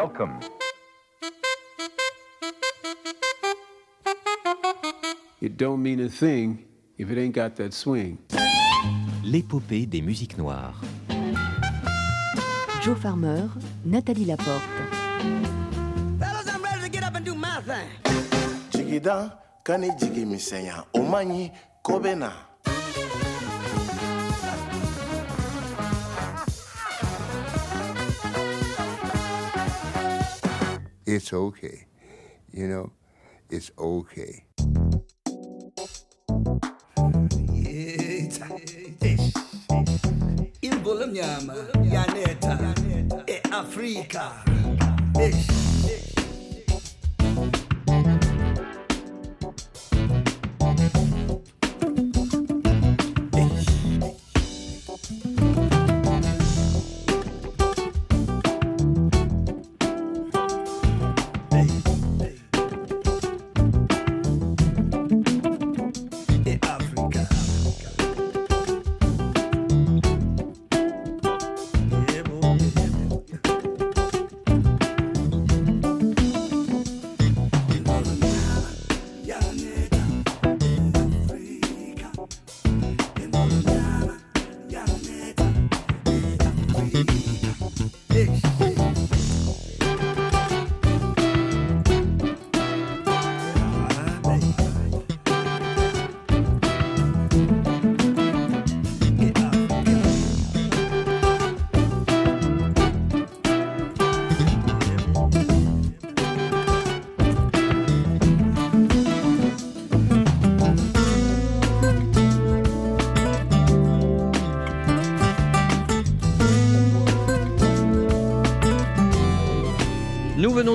Welcome. 0.00 0.40
It 5.42 5.58
don't 5.58 5.82
mean 5.82 6.00
a 6.00 6.08
thing 6.08 6.64
if 6.96 7.10
it 7.10 7.18
ain't 7.18 7.34
got 7.34 7.54
that 7.56 7.74
swing. 7.74 8.16
L'épopée 9.22 9.84
des 9.84 10.00
musiques 10.00 10.38
noires. 10.38 10.80
Joe 12.82 12.94
Farmer, 12.94 13.50
Nathalie 13.84 14.24
Laporte. 14.24 14.62
Fellas, 16.18 16.48
I'm 16.48 16.62
ready 16.62 16.80
to 16.80 16.88
get 16.88 17.04
up 17.04 17.14
and 17.16 17.24
do 17.26 17.34
my 17.34 17.60
thing. 17.60 17.90
jigida 18.72 19.36
kani 19.62 19.90
jigi 19.98 20.24
misɛnya 20.24 20.86
o 20.94 21.02
man 21.02 21.28
it's 31.14 31.32
okay. 31.32 31.86
You 32.52 32.68
know, 32.68 32.92
it's 33.50 33.70
okay. 33.78 34.44
Yaneta 41.90 42.54
Afrika. 43.50 44.24
Ish. 45.20 45.59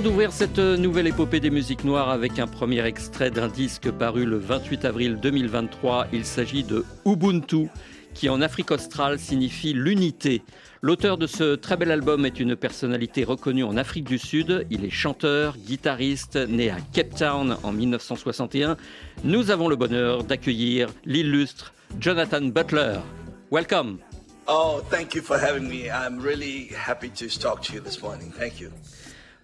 D'ouvrir 0.06 0.32
cette 0.32 0.60
nouvelle 0.60 1.08
épopée 1.08 1.40
des 1.40 1.50
musiques 1.50 1.84
noires 1.84 2.12
avec 2.12 2.38
un 2.38 2.46
premier 2.46 2.86
extrait 2.86 3.32
d'un 3.32 3.48
disque 3.48 3.90
paru 3.90 4.24
le 4.24 4.38
28 4.38 4.86
avril 4.86 5.20
2023. 5.20 6.10
Il 6.14 6.26
s'agit 6.26 6.64
de 6.64 6.86
Ubuntu, 7.08 7.70
qui 8.14 8.30
en 8.30 8.40
Afrique 8.40 8.70
australe 8.70 9.18
signifie 9.18 9.74
l'unité. 9.74 10.44
L'auteur 10.84 11.18
de 11.18 11.26
ce 11.26 11.56
très 11.56 11.76
bel 11.76 11.90
album 11.90 12.24
est 12.24 12.40
une 12.40 12.56
personnalité 12.56 13.24
reconnue 13.24 13.64
en 13.64 13.78
Afrique 13.78 14.04
du 14.04 14.20
Sud. 14.20 14.68
Il 14.70 14.86
est 14.86 14.92
chanteur, 14.92 15.58
guitariste, 15.58 16.36
né 16.36 16.70
à 16.70 16.78
Cape 16.94 17.16
Town 17.16 17.58
en 17.64 17.72
1961. 17.72 18.78
Nous 19.24 19.50
avons 19.50 19.70
le 19.70 19.76
bonheur 19.76 20.24
d'accueillir 20.24 20.88
l'illustre 21.06 21.74
Jonathan 22.00 22.42
Butler. 22.42 23.00
Welcome. 23.50 23.98
Oh, 24.48 24.82
thank 24.92 25.16
you 25.16 25.24
for 25.24 25.38
having 25.38 25.68
me. 25.68 25.90
I'm 25.90 26.20
really 26.20 26.70
happy 26.76 27.10
to 27.10 27.28
talk 27.28 27.64
to 27.64 27.74
you 27.74 27.82
this 27.82 28.04
morning. 28.04 28.32
Thank 28.38 28.62
you. 28.62 28.70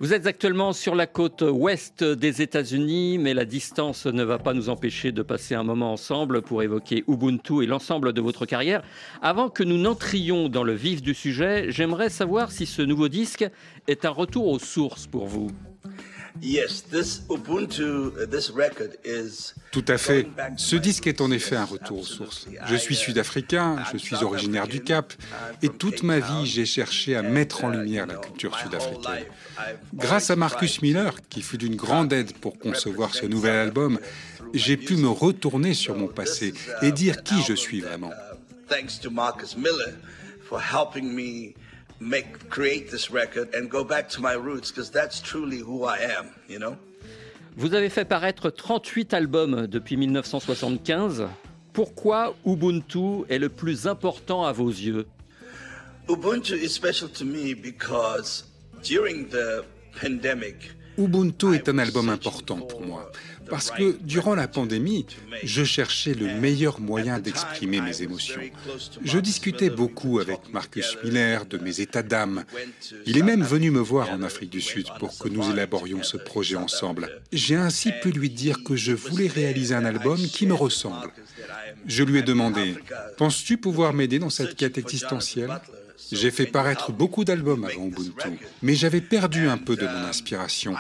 Vous 0.02 0.16
êtes 0.16 0.26
actuellement 0.26 0.74
sur 0.74 0.96
la 0.96 1.06
côte 1.06 1.44
ouest 1.48 2.04
des 2.04 2.42
États-Unis, 2.42 3.20
mais 3.20 3.36
la 3.36 3.46
distance 3.46 4.08
ne 4.08 4.24
va 4.24 4.40
pas 4.40 4.56
nous 4.56 4.70
empêcher 4.70 5.12
de 5.12 5.22
passer 5.22 5.54
un 5.54 5.62
moment 5.62 5.94
ensemble 5.94 6.42
pour 6.42 6.64
évoquer 6.64 7.04
Ubuntu 7.08 7.62
et 7.62 7.68
l'ensemble 7.68 8.12
de 8.12 8.20
votre 8.20 8.48
carrière. 8.48 8.82
Avant 9.22 9.52
que 9.52 9.62
nous 9.62 9.78
n'entrions 9.78 10.50
dans 10.50 10.64
le 10.64 10.74
vif 10.74 11.04
du 11.04 11.14
sujet, 11.14 11.68
j'aimerais 11.70 12.10
savoir 12.10 12.52
si 12.52 12.66
ce 12.66 12.82
nouveau 12.82 13.10
disque 13.10 13.48
est 13.88 14.04
un 14.04 14.10
retour 14.10 14.48
aux 14.48 14.58
sources 14.58 15.06
pour 15.06 15.28
vous. 15.28 15.52
Uh. 16.44 16.60
Tout 19.72 19.86
à 19.88 19.98
fait. 19.98 20.28
Ce 20.58 20.76
disque 20.76 21.08
est 21.08 21.22
en 21.22 21.32
effet 21.32 21.56
un 21.56 21.66
retour 21.66 22.00
aux 22.00 22.04
sources. 22.04 22.48
Je 22.66 22.76
suis 22.76 22.96
sud-africain, 22.96 23.84
je 23.92 23.98
suis 23.98 24.16
originaire 24.24 24.68
du 24.68 24.82
Cap, 24.82 25.14
et 25.62 25.70
toute 25.70 26.04
ma 26.04 26.20
vie 26.20 26.46
j'ai 26.46 26.66
cherché 26.66 27.16
à 27.16 27.22
mettre 27.22 27.64
en 27.64 27.70
lumière 27.70 28.08
la 28.08 28.16
culture 28.16 28.58
sud-africaine. 28.58 29.26
Grâce 29.94 30.32
à 30.32 30.36
Marcus 30.36 30.82
Miller, 30.82 31.14
qui 31.30 31.42
fut 31.42 31.58
d'une 31.58 31.76
grande 31.76 32.12
aide 32.12 32.34
pour 32.34 32.58
concevoir 32.58 33.14
ce 33.14 33.26
nouvel 33.26 33.56
album, 33.56 34.00
j'ai 34.54 34.78
pu 34.78 34.96
me 34.96 35.10
retourner 35.10 35.74
sur 35.74 35.96
mon 35.96 36.08
passé 36.08 36.54
et 36.82 36.92
dire 36.92 37.24
qui 37.24 37.42
je 37.44 37.54
suis 37.54 37.82
vraiment. 37.82 38.12
Thanks 38.68 39.00
to 39.02 39.12
Marcus 39.12 39.56
Miller 39.58 39.94
for 40.50 40.60
helping 40.60 41.14
me 41.14 41.54
make 42.02 42.50
create 42.50 42.90
this 42.90 43.12
record 43.12 43.54
and 43.56 43.70
go 43.70 43.84
back 43.84 44.10
to 44.10 44.22
my 44.22 44.34
roots 44.34 44.72
because 44.72 44.90
that's 44.92 45.22
truly 45.22 45.60
who 45.60 45.86
I 45.86 46.00
am, 46.00 46.28
you 46.50 46.60
know? 46.60 46.76
Vous 47.58 47.74
avez 47.74 47.90
fait 47.90 48.06
paraître 48.06 48.50
38 48.50 49.14
albums 49.14 49.68
depuis 49.68 49.98
1975. 49.98 51.28
Pourquoi 51.74 52.36
Ubuntu 52.46 53.26
est 53.30 53.40
le 53.40 53.50
plus 53.50 53.88
important 53.88 54.46
à 54.46 54.52
vos 54.52 54.70
yeux? 54.70 55.06
Ubuntu 56.10 56.56
is 56.56 56.70
special 56.70 57.10
to 57.10 57.24
me 57.24 57.54
because 57.54 58.46
during 58.84 59.28
the 59.30 59.64
pandemic, 60.02 60.72
Ubuntu 60.98 61.54
est 61.54 61.70
un 61.70 61.78
album 61.78 62.10
important 62.10 62.58
pour 62.58 62.82
moi 62.82 63.12
parce 63.52 63.70
que 63.70 63.98
durant 64.02 64.34
la 64.34 64.48
pandémie, 64.48 65.06
je 65.44 65.64
cherchais 65.64 66.14
le 66.14 66.40
meilleur 66.40 66.80
moyen 66.80 67.20
d'exprimer 67.20 67.82
mes 67.82 68.02
émotions. 68.02 68.42
Je 69.04 69.20
discutais 69.20 69.70
beaucoup 69.70 70.20
avec 70.20 70.40
Marcus 70.54 70.98
Miller 71.04 71.46
de 71.46 71.58
mes 71.58 71.82
états 71.82 72.02
d'âme. 72.02 72.46
Il 73.06 73.18
est 73.18 73.24
même 73.24 73.44
venu 73.44 73.70
me 73.70 73.82
voir 73.82 74.10
en 74.10 74.24
Afrique 74.24 74.50
du 74.50 74.62
Sud 74.62 74.88
pour 75.00 75.18
que 75.20 75.28
nous 75.28 75.52
élaborions 75.52 76.02
ce 76.02 76.16
projet 76.16 76.56
ensemble. 76.56 77.10
J'ai 77.34 77.58
ainsi 77.58 77.92
pu 78.02 78.12
lui 78.12 78.30
dire 78.30 78.64
que 78.64 78.78
je 78.78 78.94
voulais 78.94 79.28
réaliser 79.28 79.76
un 79.76 79.84
album 79.84 80.18
qui 80.18 80.48
me 80.48 80.54
ressemble. 80.54 81.12
Je 81.86 82.04
lui 82.04 82.20
ai 82.20 82.24
demandé, 82.24 82.76
penses-tu 83.18 83.58
pouvoir 83.58 83.94
m'aider 83.94 84.20
dans 84.20 84.30
cette 84.30 84.56
quête 84.56 84.78
existentielle? 84.78 85.60
J'ai 86.12 86.32
fait 86.32 86.46
paraître 86.46 86.92
beaucoup 86.92 87.24
d'albums 87.24 87.66
avant 87.66 87.86
Ubuntu, 87.86 88.40
mais 88.62 88.76
j'avais 88.76 89.02
perdu 89.02 89.48
un 89.48 89.58
peu 89.58 89.76
de 89.76 89.86
mon 89.86 90.06
inspiration. 90.06 90.76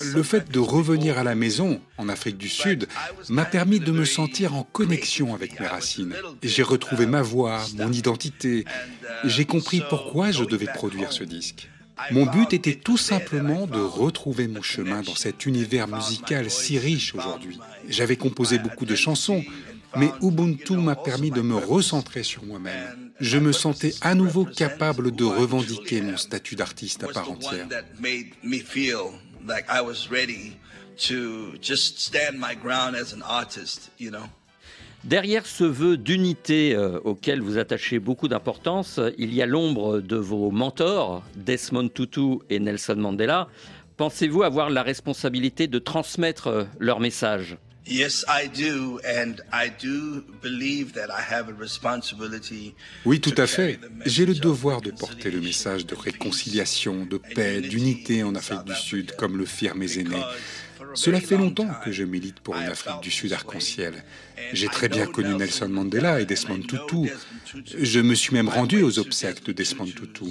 Le 0.00 0.22
fait 0.22 0.50
de 0.50 0.58
revenir 0.58 1.18
à 1.18 1.24
la 1.24 1.34
maison, 1.34 1.80
en 1.98 2.08
Afrique 2.08 2.38
du 2.38 2.48
Sud, 2.48 2.88
m'a 3.28 3.44
permis 3.44 3.80
de 3.80 3.92
me 3.92 4.04
sentir 4.04 4.54
en 4.54 4.64
connexion 4.64 5.34
avec 5.34 5.60
mes 5.60 5.66
racines. 5.66 6.14
J'ai 6.42 6.62
retrouvé 6.62 7.06
ma 7.06 7.22
voix, 7.22 7.60
mon 7.76 7.92
identité. 7.92 8.64
J'ai 9.24 9.44
compris 9.44 9.82
pourquoi 9.88 10.30
je 10.30 10.44
devais 10.44 10.66
produire 10.66 11.12
ce 11.12 11.24
disque. 11.24 11.68
Mon 12.10 12.26
but 12.26 12.52
était 12.52 12.74
tout 12.74 12.96
simplement 12.96 13.66
de 13.66 13.78
retrouver 13.78 14.48
mon 14.48 14.62
chemin 14.62 15.02
dans 15.02 15.14
cet 15.14 15.46
univers 15.46 15.86
musical 15.86 16.50
si 16.50 16.78
riche 16.78 17.14
aujourd'hui. 17.14 17.58
J'avais 17.88 18.16
composé 18.16 18.58
beaucoup 18.58 18.86
de 18.86 18.96
chansons, 18.96 19.44
mais 19.96 20.10
Ubuntu 20.22 20.76
m'a 20.76 20.96
permis 20.96 21.30
de 21.30 21.40
me 21.40 21.56
recentrer 21.56 22.22
sur 22.22 22.44
moi-même. 22.44 23.12
Je 23.20 23.38
me 23.38 23.52
sentais 23.52 23.94
à 24.00 24.14
nouveau 24.14 24.44
capable 24.44 25.12
de 25.12 25.24
revendiquer 25.24 26.00
mon 26.00 26.16
statut 26.16 26.56
d'artiste 26.56 27.04
à 27.04 27.08
part 27.08 27.30
entière. 27.30 27.68
Derrière 35.04 35.46
ce 35.46 35.64
vœu 35.64 35.96
d'unité 35.96 36.76
euh, 36.76 37.00
auquel 37.02 37.40
vous 37.40 37.58
attachez 37.58 37.98
beaucoup 37.98 38.28
d'importance, 38.28 39.00
il 39.18 39.34
y 39.34 39.42
a 39.42 39.46
l'ombre 39.46 39.98
de 39.98 40.14
vos 40.14 40.52
mentors, 40.52 41.24
Desmond 41.34 41.88
Tutu 41.88 42.38
et 42.50 42.60
Nelson 42.60 42.94
Mandela. 42.96 43.48
Pensez-vous 43.96 44.44
avoir 44.44 44.70
la 44.70 44.84
responsabilité 44.84 45.66
de 45.66 45.80
transmettre 45.80 46.46
euh, 46.46 46.64
leur 46.78 47.00
message? 47.00 47.56
Oui, 53.04 53.20
tout 53.20 53.34
à 53.36 53.46
fait. 53.46 53.80
J'ai 54.06 54.24
le 54.24 54.34
devoir 54.34 54.80
de 54.80 54.90
porter 54.90 55.30
le 55.30 55.40
message 55.40 55.84
de 55.86 55.94
réconciliation, 55.94 57.04
de 57.04 57.18
paix, 57.18 57.60
d'unité 57.60 58.22
en 58.22 58.34
Afrique 58.34 58.64
du 58.64 58.74
Sud, 58.74 59.16
comme 59.16 59.36
le 59.36 59.46
firent 59.46 59.74
mes 59.74 59.98
aînés. 59.98 60.22
Cela 60.94 61.20
fait 61.20 61.36
longtemps 61.36 61.70
que 61.84 61.90
je 61.90 62.04
milite 62.04 62.40
pour 62.40 62.56
une 62.56 62.64
Afrique 62.64 63.00
du 63.02 63.10
Sud 63.10 63.32
arc-en-ciel. 63.32 64.04
J'ai 64.52 64.68
très 64.68 64.88
bien 64.88 65.06
connu 65.06 65.34
Nelson 65.34 65.68
Mandela 65.68 66.20
et 66.20 66.26
Desmond 66.26 66.60
Tutu. 66.60 67.10
Je 67.78 68.00
me 68.00 68.14
suis 68.14 68.34
même 68.34 68.48
rendu 68.48 68.82
aux 68.82 68.98
obsèques 68.98 69.44
de 69.44 69.52
Desmond 69.52 69.86
Tutu. 69.86 70.24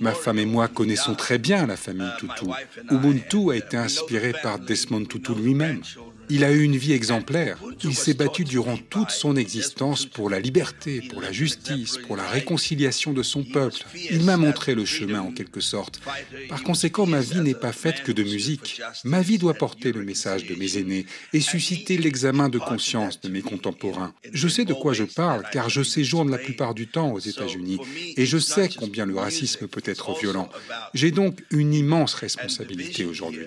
Ma 0.00 0.12
femme 0.12 0.38
et 0.38 0.46
moi 0.46 0.68
connaissons 0.68 1.14
très 1.14 1.38
bien 1.38 1.66
la 1.66 1.76
famille 1.76 2.10
Tutu. 2.18 2.50
Ubuntu 2.90 3.50
a 3.52 3.56
été 3.56 3.76
inspiré 3.76 4.32
par 4.42 4.58
Desmond 4.58 5.04
Tutu 5.04 5.34
lui-même. 5.34 5.82
Il 6.30 6.44
a 6.44 6.52
eu 6.52 6.62
une 6.62 6.76
vie 6.76 6.92
exemplaire. 6.92 7.58
Il 7.82 7.94
s'est 7.94 8.14
battu 8.14 8.44
durant 8.44 8.76
toute 8.76 9.10
son 9.10 9.36
existence 9.36 10.06
pour 10.06 10.28
la 10.28 10.40
liberté, 10.40 11.00
pour 11.00 11.20
la 11.20 11.32
justice, 11.32 11.98
pour 12.06 12.16
la 12.16 12.28
réconciliation 12.28 13.12
de 13.12 13.22
son 13.22 13.44
peuple. 13.44 13.78
Il 14.10 14.22
m'a 14.24 14.36
montré 14.36 14.74
le 14.74 14.84
chemin 14.84 15.20
en 15.20 15.32
quelque 15.32 15.60
sorte. 15.60 16.00
Par 16.48 16.62
conséquent, 16.62 17.06
ma 17.06 17.20
vie 17.20 17.40
n'est 17.40 17.54
pas 17.54 17.72
faite 17.72 18.02
que 18.02 18.12
de 18.12 18.22
musique. 18.22 18.80
Ma 19.04 19.22
vie 19.22 19.38
doit 19.38 19.54
porter 19.54 19.92
le 19.92 20.04
message 20.04 20.46
de 20.46 20.54
mes 20.54 20.76
aînés 20.76 21.06
et 21.32 21.40
susciter 21.40 21.96
l'examen 21.96 22.48
de 22.48 22.58
conscience 22.58 23.20
de 23.20 23.28
mes 23.28 23.42
contemporains. 23.42 24.12
Je 24.32 24.48
sais 24.48 24.64
de 24.64 24.74
quoi 24.74 24.92
je 24.92 25.04
parle 25.04 25.44
car 25.52 25.68
je 25.68 25.82
séjourne 25.82 26.30
la 26.30 26.38
plupart 26.38 26.74
du 26.74 26.88
temps 26.88 27.12
aux 27.12 27.18
États-Unis 27.18 27.78
et 28.16 28.26
je 28.26 28.38
sais 28.38 28.68
combien 28.76 29.06
le 29.06 29.16
racisme 29.16 29.66
peut 29.66 29.82
être 29.84 30.18
violent. 30.18 30.48
J'ai 30.94 31.10
donc 31.10 31.42
une 31.50 31.74
immense 31.74 32.14
responsabilité 32.14 33.04
aujourd'hui. 33.04 33.46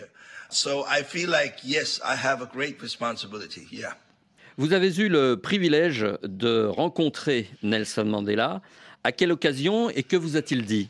Vous 4.58 4.74
avez 4.74 4.96
eu 5.00 5.08
le 5.08 5.38
privilège 5.38 6.06
de 6.24 6.66
rencontrer 6.66 7.50
Nelson 7.64 8.06
Mandela. 8.06 8.62
À 9.04 9.12
quelle 9.12 9.32
occasion 9.32 9.90
et 9.90 10.04
que 10.04 10.18
vous 10.18 10.38
a-t-il 10.38 10.66
dit? 10.66 10.90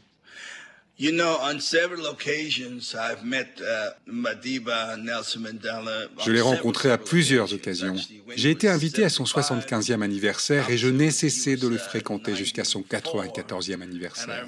Je 1.00 1.10
l'ai 6.32 6.42
rencontré 6.42 6.92
à 6.92 6.98
plusieurs 7.00 7.52
occasions. 7.54 7.96
J'ai 8.36 8.52
été 8.52 8.70
invité 8.70 9.04
à 9.04 9.10
son 9.10 9.24
75e 9.24 10.04
anniversaire 10.04 10.70
et 10.70 10.78
je 10.78 10.88
n'ai 10.90 11.10
cessé 11.10 11.58
de 11.58 11.68
le 11.68 11.78
fréquenter 11.78 12.36
jusqu'à 12.36 12.64
son 12.64 12.82
94e 12.82 13.82
anniversaire. 13.82 14.46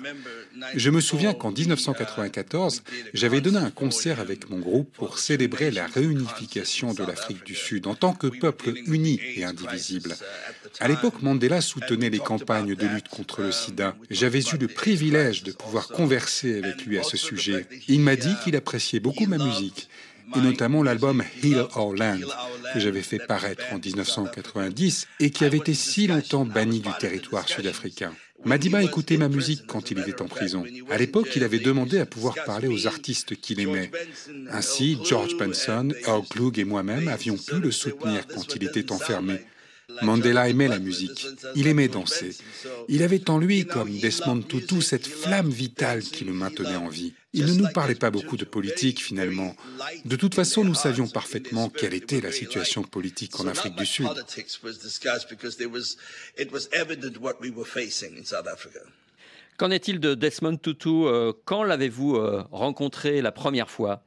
Je 0.76 0.90
me 0.92 1.02
souviens 1.02 1.34
qu'en 1.34 1.52
1994, 1.52 2.84
j'avais 3.16 3.42
donné 3.42 3.58
un 3.58 3.72
concert 3.72 4.20
avec 4.20 4.52
mon 4.52 4.60
groupe 4.60 4.94
pour 4.94 5.18
célébrer 5.18 5.72
la 5.72 5.88
réunification 5.88 6.94
de 6.94 7.04
l'Afrique 7.04 7.44
du 7.46 7.56
Sud 7.56 7.88
en 7.88 7.96
tant 7.96 8.14
que 8.14 8.28
peuple 8.28 8.74
uni 8.86 9.20
et 9.36 9.44
indivisible. 9.44 10.16
À 10.80 10.88
l'époque, 10.88 11.24
Mandela 11.24 11.62
soutenait 11.62 12.12
les 12.12 12.20
campagnes 12.20 12.76
de 12.76 12.86
lutte 12.88 13.08
contre 13.08 13.42
le 13.42 13.52
sida. 13.52 13.96
J'avais 14.12 14.42
eu 14.42 14.58
le 14.60 14.68
privilège 14.68 15.42
de 15.44 15.52
pouvoir 15.52 15.88
converser 15.88 16.33
avec 16.44 16.86
lui 16.86 16.98
à 16.98 17.04
ce 17.04 17.18
sujet. 17.18 17.66
Il 17.88 18.00
m'a 18.00 18.16
dit 18.16 18.34
qu'il 18.44 18.56
appréciait 18.56 19.00
beaucoup 19.00 19.26
ma 19.26 19.38
musique 19.38 19.90
et 20.36 20.40
notamment 20.40 20.84
l'album 20.84 21.24
Heal 21.44 21.68
Our 21.76 21.94
Land 21.94 22.22
que 22.74 22.80
j'avais 22.80 23.02
fait 23.02 23.20
paraître 23.20 23.66
en 23.72 23.78
1990 23.78 25.08
et 25.20 25.30
qui 25.30 25.46
avait 25.46 25.58
été 25.58 25.74
si 25.74 26.08
longtemps 26.08 26.46
banni 26.46 26.80
du 26.80 26.90
territoire 27.00 27.48
sud-africain. 27.48 28.14
Madiba 28.46 28.84
écoutait 28.84 29.18
ma 29.18 29.30
musique 29.30 29.66
quand 29.68 29.92
il 29.92 30.00
était 30.00 30.22
en 30.22 30.28
prison. 30.28 30.66
À 30.90 30.98
l'époque, 30.98 31.30
il 31.36 31.44
avait 31.44 31.60
demandé 31.60 32.00
à 32.00 32.06
pouvoir 32.06 32.36
parler 32.46 32.68
aux 32.68 32.88
artistes 32.88 33.36
qu'il 33.36 33.62
aimait. 33.62 33.90
Ainsi, 34.52 34.98
George 35.06 35.38
Benson, 35.38 35.90
Earl 36.06 36.24
Klug 36.28 36.60
et 36.60 36.66
moi-même 36.66 37.08
avions 37.08 37.38
pu 37.38 37.60
le 37.60 37.72
soutenir 37.72 38.28
quand 38.28 38.56
il 38.56 38.64
était 38.66 38.92
enfermé. 38.92 39.40
Mandela 40.02 40.50
aimait 40.50 40.68
la 40.68 40.80
musique, 40.80 41.28
il 41.56 41.68
aimait 41.68 41.88
danser. 41.88 42.36
Il 42.88 43.04
avait 43.04 43.30
en 43.30 43.38
lui, 43.38 43.66
comme 43.66 43.98
Desmond 43.98 44.42
Tutu, 44.42 44.82
cette 44.82 45.08
flamme 45.08 45.50
vitale 45.50 46.02
qui 46.02 46.26
le 46.26 46.34
maintenait 46.34 46.76
en 46.76 46.90
vie. 46.90 47.14
Il 47.34 47.46
ne 47.46 47.54
nous 47.54 47.68
parlait 47.74 47.96
pas 47.96 48.12
beaucoup 48.12 48.38
de 48.38 48.46
politique 48.46 49.02
finalement. 49.02 49.56
De 50.06 50.16
toute 50.16 50.36
façon, 50.36 50.64
nous 50.64 50.76
savions 50.76 51.08
parfaitement 51.08 51.70
quelle 51.70 51.94
était 51.94 52.22
la 52.22 52.32
situation 52.32 52.84
politique 52.84 53.40
en 53.40 53.48
Afrique 53.48 53.76
du 53.76 53.86
Sud. 53.86 54.08
Qu'en 59.58 59.72
est-il 59.72 60.00
de 60.00 60.16
Desmond 60.16 60.58
Tutu 60.58 60.90
euh, 60.90 61.32
Quand 61.46 61.64
l'avez-vous 61.64 62.16
euh, 62.16 62.44
rencontré 62.52 63.22
la 63.22 63.32
première 63.32 63.70
fois? 63.70 64.04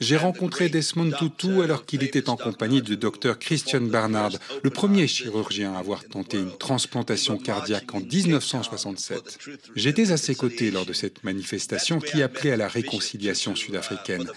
J'ai 0.00 0.16
rencontré 0.16 0.68
Desmond 0.68 1.10
Tutu 1.18 1.62
alors 1.62 1.84
qu'il 1.84 2.04
était 2.04 2.28
en 2.28 2.36
compagnie 2.36 2.80
du 2.80 2.96
docteur 2.96 3.40
Christian 3.40 3.80
Barnard, 3.80 4.30
le 4.62 4.70
premier 4.70 5.08
chirurgien 5.08 5.74
à 5.74 5.78
avoir 5.78 6.04
tenté 6.04 6.38
une 6.38 6.56
transplantation 6.56 7.38
cardiaque 7.38 7.92
en 7.92 8.00
1967. 8.00 9.38
J'étais 9.74 10.12
à 10.12 10.16
ses 10.16 10.36
côtés 10.36 10.70
lors 10.70 10.86
de 10.86 10.92
cette 10.92 11.24
manifestation 11.24 11.98
qui 11.98 12.22
appelait 12.22 12.52
à 12.52 12.56
la 12.56 12.68
réconciliation 12.68 13.56
sud-africaine. 13.56 14.30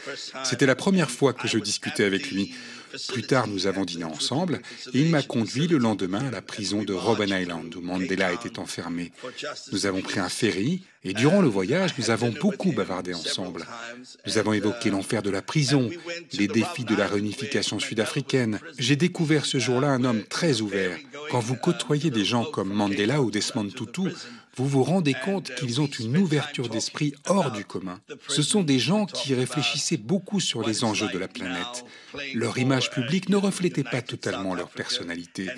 C'était 0.44 0.66
la 0.66 0.76
première 0.76 1.12
fois 1.12 1.34
que 1.34 1.48
je 1.48 1.60
discutais 1.60 2.04
avec 2.04 2.32
lui. 2.32 2.56
Plus 3.10 3.24
tard, 3.24 3.48
nous 3.48 3.68
avons 3.68 3.86
dîné 3.86 4.04
ensemble 4.04 4.62
et 4.94 5.02
il 5.02 5.10
m'a 5.10 5.22
conduit 5.22 5.68
le 5.68 5.78
lendemain 5.78 6.28
à 6.28 6.32
la 6.32 6.42
prison 6.42 6.84
de 6.84 6.94
Robben 6.94 7.30
Island 7.30 7.74
où 7.76 7.82
Mandela 7.82 8.34
était 8.34 8.60
enfermé. 8.60 9.12
Nous 9.72 9.86
avons 9.86 10.02
pris 10.02 10.20
un 10.20 10.30
ferry 10.30 10.84
et 11.04 11.14
durant 11.14 11.42
le 11.42 11.48
voyage, 11.48 11.98
nous 11.98 12.12
avons 12.12 12.32
beaucoup 12.40 12.72
bavardé 12.72 13.14
ensemble. 13.14 13.66
Nous 14.28 14.38
avons 14.38 14.54
évoqué 14.54 14.92
l'enfer 14.92 15.24
de 15.24 15.32
la 15.32 15.42
prison, 15.42 15.90
les 16.34 16.48
défis 16.48 16.86
de 16.86 16.96
la 16.96 17.08
réunification 17.08 17.80
sud-africaine. 17.80 18.60
J'ai 18.78 18.96
découvert 18.96 19.46
ce 19.46 19.58
jour-là 19.58 19.90
un 19.90 20.04
homme 20.04 20.24
très 20.24 20.62
ouvert. 20.62 20.96
Quand 21.32 21.40
vous 21.40 21.56
côtoyez 21.56 22.12
des 22.12 22.26
gens 22.26 22.46
comme 22.46 22.72
Mandela 22.72 23.22
ou 23.22 23.32
Desmond 23.32 23.70
Tutu, 23.70 24.10
vous 24.56 24.68
vous 24.68 24.84
rendez 24.84 25.14
compte 25.14 25.54
qu'ils 25.56 25.82
ont 25.82 25.88
une 25.88 26.18
ouverture 26.18 26.70
d'esprit 26.70 27.14
hors 27.28 27.52
du 27.52 27.66
commun. 27.66 28.02
Ce 28.28 28.42
sont 28.42 28.64
des 28.64 28.80
gens 28.80 29.06
qui 29.06 29.34
réfléchissaient 29.34 29.98
beaucoup 29.98 30.40
sur 30.40 30.62
les 30.68 30.84
enjeux 30.84 31.10
de 31.10 31.18
la 31.18 31.28
planète. 31.28 31.86
Leur 32.34 32.58
image 32.58 32.90
publique 32.92 33.30
ne 33.30 33.38
reflétait 33.38 33.84
pas 33.84 34.02
totalement 34.02 34.54
leur 34.54 34.70
personnalité. 34.70 35.50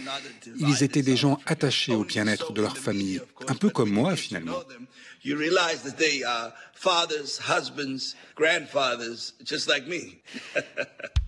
Ils 0.60 0.84
étaient 0.84 1.02
des 1.02 1.18
gens 1.18 1.40
attachés 1.46 1.96
au 1.96 2.04
bien-être 2.04 2.54
de 2.54 2.62
leur 2.62 2.78
famille, 2.78 3.22
un 3.48 3.56
peu 3.56 3.70
comme 3.70 3.92
moi 3.92 4.16
finalement. 4.16 4.60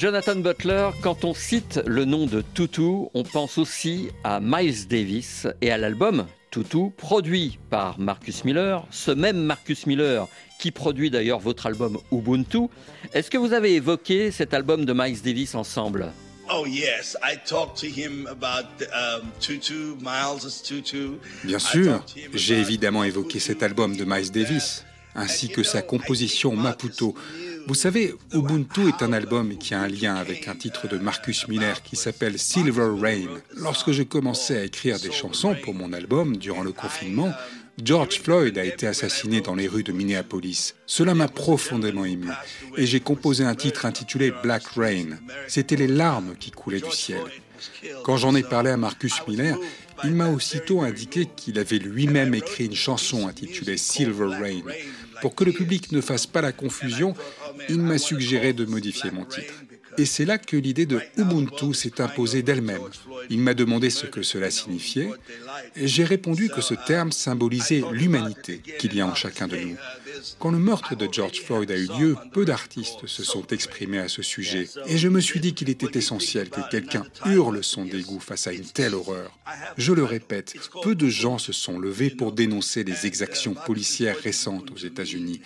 Jonathan 0.00 0.36
Butler, 0.36 0.88
quand 1.02 1.26
on 1.26 1.34
cite 1.34 1.78
le 1.84 2.06
nom 2.06 2.24
de 2.24 2.42
Tutu, 2.54 2.80
on 3.12 3.22
pense 3.22 3.58
aussi 3.58 4.08
à 4.24 4.40
Miles 4.40 4.88
Davis 4.88 5.46
et 5.60 5.70
à 5.70 5.76
l'album 5.76 6.26
Tutu, 6.50 6.90
produit 6.96 7.58
par 7.68 8.00
Marcus 8.00 8.46
Miller, 8.46 8.86
ce 8.90 9.10
même 9.10 9.36
Marcus 9.36 9.84
Miller 9.84 10.26
qui 10.58 10.70
produit 10.70 11.10
d'ailleurs 11.10 11.38
votre 11.38 11.66
album 11.66 11.98
Ubuntu. 12.12 12.68
Est-ce 13.12 13.30
que 13.30 13.36
vous 13.36 13.52
avez 13.52 13.74
évoqué 13.74 14.30
cet 14.30 14.54
album 14.54 14.86
de 14.86 14.94
Miles 14.94 15.20
Davis 15.20 15.54
ensemble? 15.54 16.10
Oh 16.50 16.64
yes, 16.66 17.14
I 17.22 17.36
talked 17.46 17.76
to 17.76 17.86
him 17.86 18.26
about 18.26 18.82
um, 18.94 19.28
Tutu, 19.38 19.96
Miles' 20.00 20.62
Tutu. 20.64 21.10
Bien 21.44 21.58
sûr, 21.58 22.02
j'ai 22.32 22.58
évidemment 22.58 23.04
évoqué 23.04 23.38
cet 23.38 23.62
album 23.62 23.94
de 23.94 24.06
Miles 24.06 24.30
Davis, 24.30 24.86
ainsi 25.14 25.50
que 25.50 25.62
sa 25.62 25.82
composition 25.82 26.56
Maputo. 26.56 27.14
Vous 27.66 27.74
savez, 27.74 28.14
Ubuntu 28.32 28.88
est 28.88 29.02
un 29.02 29.12
album 29.12 29.56
qui 29.56 29.74
a 29.74 29.80
un 29.80 29.88
lien 29.88 30.14
avec 30.14 30.48
un 30.48 30.54
titre 30.54 30.88
de 30.88 30.98
Marcus 30.98 31.48
Miller 31.48 31.82
qui 31.82 31.96
s'appelle 31.96 32.38
Silver 32.38 32.90
Rain. 32.98 33.28
Lorsque 33.56 33.92
j'ai 33.92 34.06
commencé 34.06 34.56
à 34.56 34.64
écrire 34.64 34.98
des 34.98 35.12
chansons 35.12 35.54
pour 35.62 35.74
mon 35.74 35.92
album 35.92 36.36
durant 36.36 36.62
le 36.62 36.72
confinement, 36.72 37.32
George 37.82 38.20
Floyd 38.20 38.58
a 38.58 38.64
été 38.64 38.86
assassiné 38.86 39.40
dans 39.40 39.54
les 39.54 39.68
rues 39.68 39.82
de 39.82 39.92
Minneapolis. 39.92 40.74
Cela 40.86 41.14
m'a 41.14 41.28
profondément 41.28 42.04
ému 42.04 42.28
et 42.76 42.86
j'ai 42.86 43.00
composé 43.00 43.44
un 43.44 43.54
titre 43.54 43.86
intitulé 43.86 44.32
Black 44.42 44.66
Rain. 44.76 45.18
C'était 45.46 45.76
les 45.76 45.88
larmes 45.88 46.34
qui 46.38 46.50
coulaient 46.50 46.80
du 46.80 46.92
ciel. 46.92 47.22
Quand 48.04 48.16
j'en 48.16 48.34
ai 48.34 48.42
parlé 48.42 48.70
à 48.70 48.76
Marcus 48.76 49.14
Miller, 49.26 49.56
il 50.04 50.14
m'a 50.14 50.28
aussitôt 50.28 50.80
indiqué 50.80 51.28
qu'il 51.36 51.58
avait 51.58 51.78
lui-même 51.78 52.34
écrit 52.34 52.66
une 52.66 52.74
chanson 52.74 53.28
intitulée 53.28 53.76
Silver 53.76 54.28
Rain. 54.36 54.62
Pour 55.20 55.34
que 55.34 55.44
le 55.44 55.52
public 55.52 55.92
ne 55.92 56.00
fasse 56.00 56.26
pas 56.26 56.40
la 56.40 56.52
confusion, 56.52 57.14
il 57.68 57.80
m'a 57.80 57.98
suggéré 57.98 58.52
de 58.52 58.64
modifier 58.64 59.10
mon 59.10 59.24
titre. 59.24 59.54
Et 59.98 60.06
c'est 60.06 60.24
là 60.24 60.38
que 60.38 60.56
l'idée 60.56 60.86
de 60.86 61.00
Ubuntu 61.16 61.74
s'est 61.74 62.00
imposée 62.00 62.42
d'elle-même. 62.42 62.80
Il 63.28 63.40
m'a 63.40 63.54
demandé 63.54 63.90
ce 63.90 64.06
que 64.06 64.22
cela 64.22 64.50
signifiait, 64.50 65.10
et 65.76 65.88
j'ai 65.88 66.04
répondu 66.04 66.48
que 66.48 66.60
ce 66.60 66.74
terme 66.74 67.12
symbolisait 67.12 67.82
l'humanité 67.92 68.62
qu'il 68.78 68.94
y 68.94 69.00
a 69.00 69.06
en 69.06 69.14
chacun 69.14 69.48
de 69.48 69.56
nous. 69.56 69.76
Quand 70.38 70.50
le 70.50 70.58
meurtre 70.58 70.94
de 70.94 71.08
George 71.10 71.40
Floyd 71.40 71.70
a 71.70 71.76
eu 71.76 71.88
lieu, 71.98 72.16
peu 72.32 72.44
d'artistes 72.44 73.06
se 73.06 73.22
sont 73.24 73.46
exprimés 73.48 73.98
à 73.98 74.08
ce 74.08 74.22
sujet. 74.22 74.68
Et 74.86 74.96
je 74.96 75.08
me 75.08 75.20
suis 75.20 75.40
dit 75.40 75.54
qu'il 75.54 75.70
était 75.70 75.98
essentiel 75.98 76.50
que 76.50 76.60
quelqu'un 76.70 77.04
hurle 77.26 77.62
son 77.62 77.84
dégoût 77.84 78.20
face 78.20 78.46
à 78.46 78.52
une 78.52 78.64
telle 78.64 78.94
horreur. 78.94 79.38
Je 79.76 79.92
le 79.92 80.04
répète, 80.04 80.54
peu 80.82 80.94
de 80.94 81.08
gens 81.08 81.38
se 81.38 81.52
sont 81.52 81.78
levés 81.78 82.10
pour 82.10 82.32
dénoncer 82.32 82.84
les 82.84 83.06
exactions 83.06 83.54
policières 83.54 84.18
récentes 84.18 84.70
aux 84.70 84.78
États-Unis. 84.78 85.40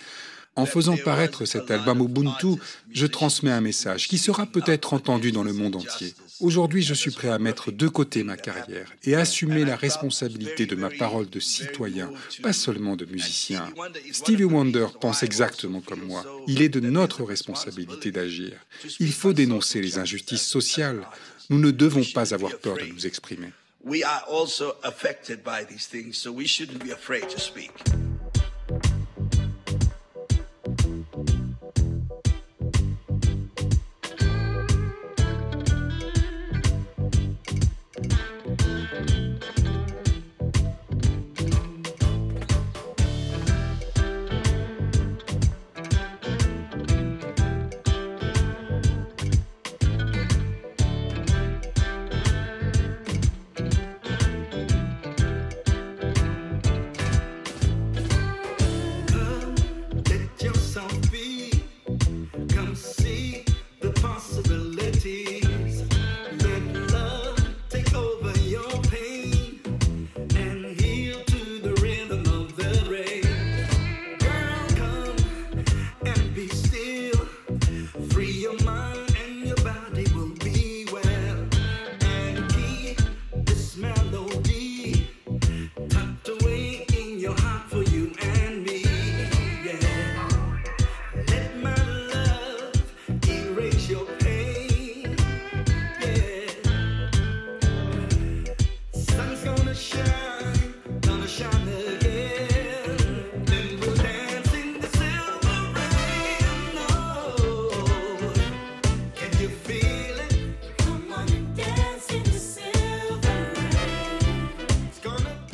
En 0.57 0.65
faisant 0.65 0.95
paraître 0.95 1.43
cet 1.45 1.69
album 1.69 1.99
Ubuntu, 1.99 2.59
je 2.91 3.05
transmets 3.05 3.51
un 3.51 3.59
message 3.59 4.07
qui 4.07 4.17
sera 4.17 4.45
peut-être 4.45 4.93
entendu 4.93 5.33
dans 5.33 5.43
le 5.43 5.51
monde 5.51 5.75
entier. 5.75 6.13
Aujourd'hui, 6.39 6.81
je 6.81 6.93
suis 6.93 7.11
prêt 7.11 7.27
à 7.27 7.39
mettre 7.39 7.71
de 7.71 7.87
côté 7.89 8.23
ma 8.23 8.37
carrière 8.37 8.91
et 9.03 9.15
assumer 9.15 9.65
la 9.65 9.75
responsabilité 9.75 10.65
de 10.65 10.75
ma 10.75 10.89
parole 10.89 11.29
de 11.29 11.39
citoyen, 11.41 12.09
pas 12.41 12.53
seulement 12.53 12.95
de 12.95 13.05
musicien. 13.05 13.69
Stevie 14.11 14.45
Wonder 14.45 14.87
pense 15.01 15.23
exactement 15.23 15.81
comme 15.81 16.05
moi. 16.05 16.23
Il 16.47 16.61
est 16.61 16.69
de 16.69 16.79
notre 16.79 17.23
responsabilité 17.23 18.11
d'agir. 18.11 18.53
Il 18.99 19.11
faut 19.11 19.33
dénoncer 19.33 19.81
les 19.81 19.97
injustices 19.97 20.45
sociales. 20.45 21.05
Nous 21.49 21.59
ne 21.59 21.71
devons 21.71 22.03
pas 22.13 22.33
avoir 22.33 22.57
peur 22.59 22.77
de 22.77 22.85
nous 22.85 23.05
exprimer. 23.05 23.51
We 23.83 24.03
are 24.03 24.23
also 24.27 24.73
affected 24.83 25.43
by 25.43 25.63
these 25.69 25.87
things, 25.87 26.13
so 26.13 26.31
we 26.31 26.47
shouldn't 26.47 26.83
be 26.83 26.91
afraid 26.91 27.27
to 27.29 27.39
speak. 27.39 27.71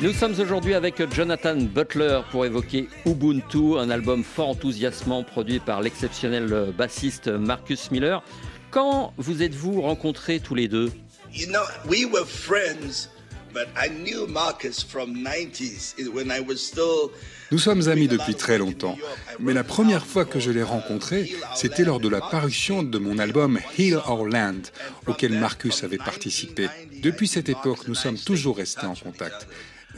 Nous 0.02 0.12
sommes 0.12 0.34
aujourd'hui 0.40 0.74
avec 0.74 1.00
Jonathan 1.14 1.54
Butler 1.54 2.22
pour 2.32 2.44
évoquer 2.44 2.88
Ubuntu, 3.06 3.78
un 3.78 3.88
album 3.88 4.24
fort 4.24 4.48
enthousiasmant 4.48 5.22
produit 5.22 5.60
par 5.60 5.80
l'exceptionnel 5.80 6.74
bassiste 6.76 7.28
Marcus 7.28 7.92
Miller. 7.92 8.20
Quand 8.72 9.14
vous 9.16 9.44
êtes-vous 9.44 9.80
rencontrés 9.80 10.40
tous 10.40 10.56
les 10.56 10.66
deux? 10.66 10.90
You 11.32 11.46
know, 11.46 11.62
we 11.88 12.04
were 12.04 12.26
friends, 12.26 13.10
but 13.54 13.68
I 13.76 13.90
knew 13.90 14.26
Marcus 14.26 14.82
from 14.82 15.14
90s 15.14 15.94
when 16.12 16.32
I 16.32 16.40
was 16.40 16.56
still 16.56 17.12
Nous 17.52 17.58
sommes 17.58 17.88
amis 17.88 18.08
depuis 18.08 18.34
très 18.34 18.58
longtemps, 18.58 18.98
mais 19.38 19.52
la 19.52 19.62
première 19.62 20.04
fois 20.04 20.24
que 20.24 20.40
je 20.40 20.50
l'ai 20.50 20.64
rencontré, 20.64 21.30
c'était 21.54 21.84
lors 21.84 22.00
de 22.00 22.08
la 22.08 22.20
parution 22.20 22.82
de 22.82 22.98
mon 22.98 23.18
album 23.18 23.60
Heal 23.78 24.00
Our 24.08 24.26
Land, 24.26 24.62
auquel 25.06 25.38
Marcus 25.38 25.84
avait 25.84 25.98
participé. 25.98 26.68
Depuis 27.02 27.28
cette 27.28 27.48
époque, 27.50 27.86
nous 27.86 27.94
sommes 27.94 28.18
toujours 28.18 28.56
restés 28.56 28.86
en 28.86 28.94
contact. 28.94 29.46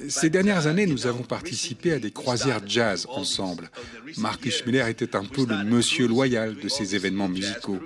Ces 0.09 0.31
dernières 0.31 0.67
années, 0.67 0.87
nous 0.87 1.07
avons 1.07 1.23
participé 1.23 1.93
à 1.93 1.99
des 1.99 2.11
croisières 2.11 2.61
jazz 2.67 3.07
ensemble. 3.09 3.71
Marcus 4.17 4.65
Miller 4.67 4.89
était 4.89 5.17
un 5.17 5.25
peu 5.25 5.47
le 5.47 5.65
monsieur 5.65 6.07
loyal 6.07 6.55
de 6.57 6.69
ces 6.69 6.95
événements 6.95 7.29
musicaux. 7.29 7.79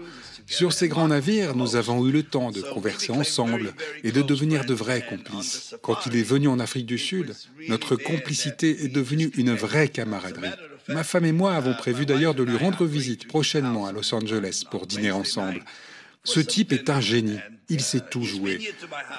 Sur 0.46 0.72
ces 0.72 0.88
grands 0.88 1.08
navires, 1.08 1.54
nous 1.54 1.76
avons 1.76 2.06
eu 2.06 2.10
le 2.10 2.22
temps 2.22 2.50
de 2.50 2.62
converser 2.62 3.12
ensemble 3.12 3.74
et 4.02 4.12
de 4.12 4.22
devenir 4.22 4.64
de 4.64 4.72
vrais 4.72 5.04
complices. 5.04 5.74
Quand 5.82 6.06
il 6.06 6.16
est 6.16 6.22
venu 6.22 6.48
en 6.48 6.58
Afrique 6.58 6.86
du 6.86 6.96
Sud, 6.96 7.34
notre 7.68 7.96
complicité 7.96 8.84
est 8.84 8.88
devenue 8.88 9.30
une 9.36 9.54
vraie 9.54 9.88
camaraderie. 9.88 10.48
Ma 10.88 11.04
femme 11.04 11.26
et 11.26 11.32
moi 11.32 11.52
avons 11.52 11.74
prévu 11.74 12.06
d'ailleurs 12.06 12.34
de 12.34 12.42
lui 12.42 12.56
rendre 12.56 12.86
visite 12.86 13.28
prochainement 13.28 13.86
à 13.86 13.92
Los 13.92 14.14
Angeles 14.14 14.64
pour 14.70 14.86
dîner 14.86 15.10
ensemble. 15.10 15.62
Ce 16.28 16.40
type 16.40 16.72
est 16.72 16.90
un 16.90 17.00
génie. 17.00 17.38
Il 17.70 17.80
sait 17.80 18.00
tout 18.00 18.22
jouer. 18.24 18.58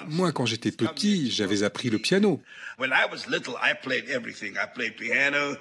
Moi, 0.07 0.31
quand 0.31 0.45
j'étais 0.45 0.71
petit, 0.71 1.29
j'avais 1.31 1.63
appris 1.63 1.89
le 1.89 1.99
piano. 1.99 2.41
When 2.79 2.91
I 2.91 3.05
was 3.11 3.29
little, 3.29 3.53
I 3.61 3.73
played 3.81 4.09
everything. 4.09 4.53
I 4.53 4.67
played 4.73 4.95
piano. 4.95 5.55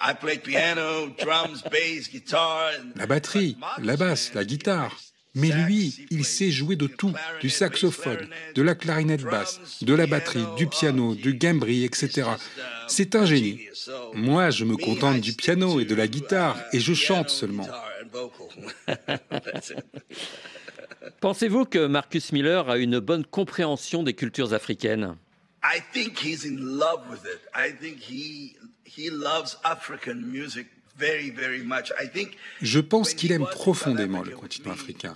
I 0.00 0.12
played 0.20 0.42
piano, 0.42 1.08
drums, 1.18 1.62
bass, 1.64 2.08
guitar. 2.10 2.70
and- 2.78 2.92
La 2.96 3.06
batterie, 3.06 3.56
la 3.82 3.96
basse, 3.96 4.32
la 4.34 4.44
guitare. 4.44 4.96
Mais 5.36 5.48
lui, 5.50 6.06
il 6.10 6.24
sait 6.24 6.52
jouer 6.52 6.76
de 6.76 6.86
tout, 6.86 7.12
du 7.40 7.50
saxophone, 7.50 8.28
de 8.54 8.62
la 8.62 8.76
clarinette 8.76 9.24
basse, 9.24 9.58
de 9.82 9.92
la 9.92 10.06
batterie, 10.06 10.44
du 10.56 10.68
piano, 10.68 11.16
du 11.16 11.34
gambri, 11.34 11.82
etc. 11.84 12.28
C'est 12.86 13.16
un 13.16 13.26
génie. 13.26 13.60
Moi, 14.14 14.50
je 14.50 14.64
me 14.64 14.76
contente 14.76 15.20
du 15.20 15.32
piano 15.32 15.80
et 15.80 15.84
de 15.86 15.94
la 15.96 16.06
guitare, 16.06 16.56
et 16.72 16.78
je 16.78 16.94
chante 16.94 17.30
seulement. 17.30 17.68
Pensez-vous 21.20 21.64
que 21.64 21.86
Marcus 21.86 22.32
Miller 22.32 22.68
a 22.68 22.78
une 22.78 23.00
bonne 23.00 23.24
compréhension 23.24 24.02
des 24.02 24.14
cultures 24.14 24.54
africaines? 24.54 25.16
I 25.62 25.80
think 25.92 26.18
he's 26.18 26.44
in 26.44 26.58
love 26.60 27.08
with 27.10 27.24
it. 27.24 27.40
I 27.54 27.70
think 27.70 27.98
he 27.98 28.56
he 28.84 29.10
loves 29.10 29.58
African 29.64 30.30
music 30.30 30.66
very 30.98 31.30
very 31.30 31.62
much. 31.62 31.92
I 32.00 32.08
think 32.08 32.30
Je 32.62 32.80
pense 32.80 33.14
qu'il 33.14 33.32
aime 33.32 33.46
profondément 33.50 34.22
le 34.22 34.32
continent 34.32 34.72
africain. 34.72 35.14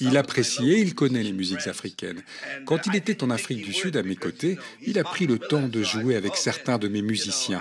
Il 0.00 0.16
apprécie 0.16 0.70
et 0.72 0.80
il 0.80 0.94
connaît 0.94 1.22
les 1.22 1.32
musiques 1.32 1.66
africaines. 1.66 2.22
Quand 2.66 2.86
il 2.86 2.96
était 2.96 3.22
en 3.22 3.30
Afrique 3.30 3.64
du 3.64 3.72
Sud 3.72 3.96
à 3.96 4.02
mes 4.02 4.16
côtés, 4.16 4.58
il 4.82 4.98
a 4.98 5.04
pris 5.04 5.26
le 5.26 5.38
temps 5.38 5.68
de 5.68 5.82
jouer 5.82 6.16
avec 6.16 6.36
certains 6.36 6.78
de 6.78 6.88
mes 6.88 7.02
musiciens. 7.02 7.60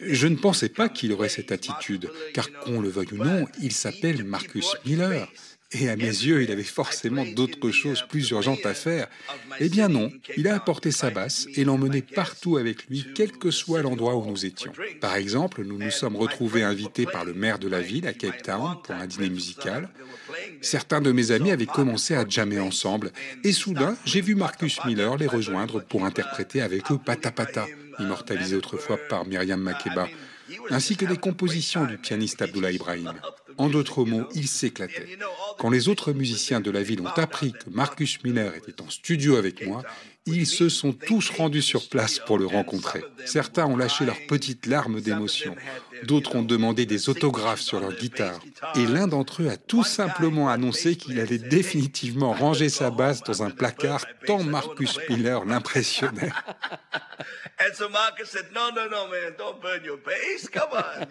Je 0.00 0.26
ne 0.26 0.36
pensais 0.36 0.68
pas 0.68 0.88
qu'il 0.88 1.12
aurait 1.12 1.28
cette 1.28 1.52
attitude, 1.52 2.10
car 2.34 2.50
qu'on 2.52 2.80
le 2.80 2.88
veuille 2.88 3.12
ou 3.12 3.24
non, 3.24 3.46
il 3.60 3.72
s'appelle 3.72 4.24
Marcus 4.24 4.74
Miller. 4.86 5.28
Et 5.74 5.88
à 5.88 5.96
mes 5.96 6.04
yeux, 6.04 6.42
il 6.42 6.50
avait 6.50 6.62
forcément 6.62 7.24
d'autres 7.24 7.70
choses 7.70 8.04
plus 8.08 8.30
urgentes 8.30 8.66
à 8.66 8.74
faire. 8.74 9.08
Eh 9.58 9.68
bien 9.68 9.88
non, 9.88 10.12
il 10.36 10.46
a 10.48 10.54
apporté 10.54 10.90
sa 10.90 11.10
basse 11.10 11.46
et 11.54 11.64
l'emmené 11.64 12.02
partout 12.02 12.58
avec 12.58 12.86
lui, 12.88 13.06
quel 13.14 13.32
que 13.32 13.50
soit 13.50 13.82
l'endroit 13.82 14.14
où 14.16 14.26
nous 14.26 14.44
étions. 14.44 14.72
Par 15.00 15.16
exemple, 15.16 15.64
nous 15.64 15.78
nous 15.78 15.90
sommes 15.90 16.16
retrouvés 16.16 16.62
invités 16.62 17.06
par 17.06 17.24
le 17.24 17.32
maire 17.32 17.58
de 17.58 17.68
la 17.68 17.80
ville 17.80 18.06
à 18.06 18.12
Cape 18.12 18.42
Town 18.42 18.76
pour 18.82 18.94
un 18.94 19.06
dîner 19.06 19.30
musical. 19.30 19.88
Certains 20.60 21.00
de 21.00 21.12
mes 21.12 21.30
amis 21.30 21.50
avaient 21.50 21.66
commencé 21.66 22.14
à 22.14 22.28
jammer 22.28 22.60
ensemble 22.60 23.10
et 23.44 23.52
soudain, 23.52 23.96
j'ai 24.04 24.20
vu 24.20 24.34
Marcus 24.34 24.78
Miller 24.84 25.16
les 25.16 25.26
rejoindre 25.26 25.82
pour 25.82 26.04
interpréter 26.04 26.60
avec 26.60 26.90
eux 26.90 26.98
Pata 27.04 27.30
Pata, 27.30 27.66
immortalisé 27.98 28.56
autrefois 28.56 28.98
par 29.08 29.26
Myriam 29.26 29.60
Makeba, 29.60 30.08
ainsi 30.70 30.96
que 30.96 31.04
des 31.04 31.16
compositions 31.16 31.84
du 31.84 31.98
pianiste 31.98 32.42
Abdullah 32.42 32.72
Ibrahim. 32.72 33.12
En 33.58 33.68
d'autres 33.68 34.04
mots, 34.04 34.28
il 34.34 34.48
s'éclatait. 34.48 35.18
Quand 35.58 35.70
les 35.70 35.88
autres 35.88 36.12
musiciens 36.12 36.60
de 36.60 36.70
la 36.70 36.82
ville 36.82 37.00
ont 37.00 37.06
appris 37.06 37.52
que 37.52 37.70
Marcus 37.70 38.22
Miller 38.24 38.54
était 38.54 38.80
en 38.80 38.88
studio 38.88 39.36
avec 39.36 39.66
moi, 39.66 39.82
ils 40.26 40.46
se 40.46 40.68
sont 40.68 40.92
tous 40.92 41.30
rendus 41.30 41.62
sur 41.62 41.88
place 41.88 42.18
pour 42.18 42.38
le 42.38 42.46
rencontrer. 42.46 43.02
Certains 43.24 43.66
ont 43.66 43.76
lâché 43.76 44.04
leurs 44.04 44.26
petites 44.26 44.66
larmes 44.66 45.00
d'émotion. 45.00 45.54
D'autres 46.04 46.36
ont 46.36 46.42
demandé 46.42 46.86
des 46.86 47.08
autographes 47.08 47.60
sur 47.60 47.80
leur 47.80 47.92
guitare. 47.92 48.40
Et 48.74 48.86
l'un 48.86 49.06
d'entre 49.06 49.42
eux 49.42 49.48
a 49.48 49.56
tout 49.56 49.84
simplement 49.84 50.48
annoncé 50.48 50.96
qu'il 50.96 51.20
allait 51.20 51.38
définitivement 51.38 52.32
ranger 52.32 52.68
sa 52.68 52.90
basse 52.90 53.22
dans 53.22 53.42
un 53.42 53.50
placard 53.50 54.04
tant 54.26 54.42
Marcus 54.42 54.98
Miller 55.08 55.44
l'impressionnait. 55.44 56.32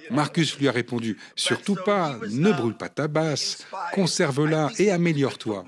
Marcus 0.10 0.58
lui 0.60 0.68
a 0.68 0.72
répondu, 0.72 1.18
surtout 1.36 1.76
pas, 1.76 2.18
ne 2.30 2.52
brûle 2.52 2.76
pas 2.76 2.90
ta 2.90 3.08
basse, 3.08 3.66
conserve-la 3.94 4.70
et 4.78 4.92
améliore-toi. 4.92 5.64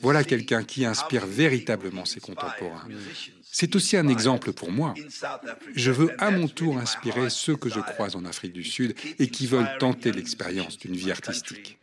Voilà 0.00 0.24
quelqu'un 0.24 0.62
qui 0.62 0.84
inspire 0.84 1.26
véritablement 1.26 2.04
ses 2.04 2.20
contemporains. 2.20 2.86
C'est 3.50 3.74
aussi 3.76 3.96
un 3.96 4.08
exemple 4.08 4.52
pour 4.52 4.70
moi. 4.70 4.94
Je 5.74 5.90
veux 5.90 6.10
à 6.18 6.30
mon 6.30 6.48
tour 6.48 6.78
inspirer 6.78 7.30
ceux 7.30 7.56
que 7.56 7.68
je 7.68 7.80
croise 7.80 8.14
en 8.14 8.24
Afrique 8.24 8.52
du 8.52 8.64
Sud 8.64 8.94
et 9.18 9.28
qui 9.28 9.46
veulent 9.46 9.78
tenter 9.78 10.12
l'expérience 10.12 10.78
d'une 10.78 10.94
vie 10.94 11.10
artistique. 11.10 11.78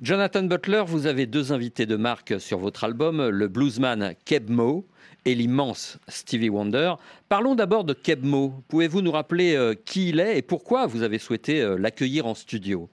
Jonathan 0.00 0.44
Butler, 0.44 0.84
vous 0.86 1.06
avez 1.06 1.26
deux 1.26 1.52
invités 1.52 1.86
de 1.86 1.96
marque 1.96 2.40
sur 2.40 2.58
votre 2.58 2.84
album, 2.84 3.28
le 3.28 3.48
bluesman 3.48 4.14
Keb 4.24 4.48
Mo 4.48 4.86
et 5.24 5.34
l'immense 5.34 5.98
Stevie 6.06 6.50
Wonder. 6.50 6.94
Parlons 7.28 7.54
d'abord 7.54 7.84
de 7.84 7.94
Keb 7.94 8.24
Mo. 8.24 8.54
Pouvez-vous 8.68 9.02
nous 9.02 9.10
rappeler 9.10 9.56
euh, 9.56 9.74
qui 9.74 10.10
il 10.10 10.20
est 10.20 10.38
et 10.38 10.42
pourquoi 10.42 10.86
vous 10.86 11.02
avez 11.02 11.18
souhaité 11.18 11.60
euh, 11.60 11.76
l'accueillir 11.76 12.26
en 12.26 12.34
studio? 12.34 12.88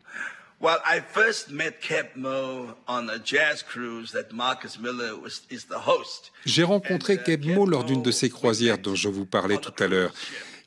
Well, 0.62 0.78
I 0.86 1.02
first 1.02 1.52
met 1.52 1.82
Keb 1.82 2.16
Mo 2.16 2.76
on 2.88 3.10
a 3.10 3.20
jazz 3.20 3.62
cruise 3.62 4.12
that 4.14 4.34
Marcus 4.34 4.80
Miller 4.80 5.16
was, 5.22 5.42
is 5.52 5.66
the 5.66 5.78
host. 5.78 6.32
J'ai 6.46 6.64
rencontré 6.64 7.18
Keb 7.18 7.46
Mo 7.46 7.66
lors 7.66 7.84
d'une 7.84 8.02
de 8.02 8.12
ces 8.12 8.30
croisières 8.30 8.78
dont 8.78 8.96
je 8.96 9.10
vous 9.10 9.26
parlais 9.26 9.58
tout 9.58 9.84
à 9.84 9.88
l'heure. 9.88 10.14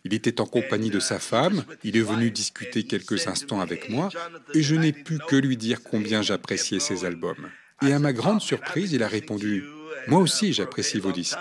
Il 0.04 0.14
était 0.14 0.40
en 0.40 0.46
compagnie 0.46 0.90
de 0.90 1.00
sa 1.00 1.18
femme, 1.18 1.64
il 1.84 1.96
est 1.96 2.02
venu 2.02 2.30
discuter 2.30 2.84
quelques 2.84 3.26
instants 3.26 3.60
avec 3.60 3.88
moi, 3.88 4.10
et 4.54 4.62
je 4.62 4.74
n'ai 4.74 4.92
pu 4.92 5.18
que 5.26 5.36
lui 5.36 5.56
dire 5.56 5.82
combien 5.82 6.22
j'appréciais 6.22 6.80
ses 6.80 7.04
albums. 7.04 7.48
Et 7.82 7.92
à 7.92 7.98
ma 7.98 8.12
grande 8.12 8.40
surprise, 8.40 8.92
il 8.92 9.02
a 9.02 9.08
répondu 9.08 9.64
moi 10.06 10.20
aussi, 10.20 10.52
j'apprécie 10.52 11.00
vos 11.00 11.12
disques. 11.12 11.38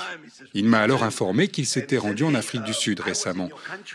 Il 0.54 0.66
m'a 0.66 0.80
alors 0.80 1.04
informé 1.04 1.48
qu'il 1.48 1.66
s'était 1.66 1.98
rendu 1.98 2.24
en 2.24 2.36
Afrique 2.36 2.64
du 2.64 2.74
Sud 2.74 3.00
récemment. 3.00 3.50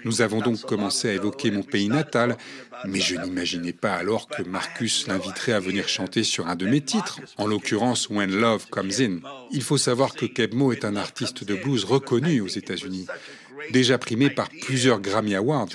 Nous 0.05 0.23
avons 0.23 0.41
donc 0.41 0.61
commencé 0.63 1.09
à 1.09 1.15
évoquer 1.15 1.51
mon 1.51 1.63
pays 1.63 1.89
natal, 1.89 2.37
mais 2.85 3.01
je 3.01 3.17
n'imaginais 3.17 3.73
pas 3.73 3.95
alors 3.95 4.29
que 4.29 4.43
Marcus 4.43 5.07
l'inviterait 5.09 5.53
à 5.53 5.61
venir 5.61 5.89
chanter 5.89 6.23
sur 6.25 6.47
un 6.47 6.57
de 6.57 6.67
mes 6.67 6.81
titres, 6.81 7.21
en 7.37 7.47
l'occurrence 7.47 8.09
When 8.09 8.35
Love 8.35 8.67
Comes 8.71 8.93
In. 9.01 9.19
Il 9.51 9.63
faut 9.63 9.79
savoir 9.79 10.15
que 10.15 10.27
Kebmo 10.27 10.73
est 10.73 10.85
un 10.85 10.97
artiste 10.97 11.45
de 11.45 11.55
blues 11.55 11.85
reconnu 11.85 12.41
aux 12.41 12.49
États-Unis 12.49 13.07
déjà 13.71 13.99
primé 13.99 14.31
par 14.31 14.49
plusieurs 14.63 15.01
Grammy 15.01 15.35
Awards. 15.35 15.69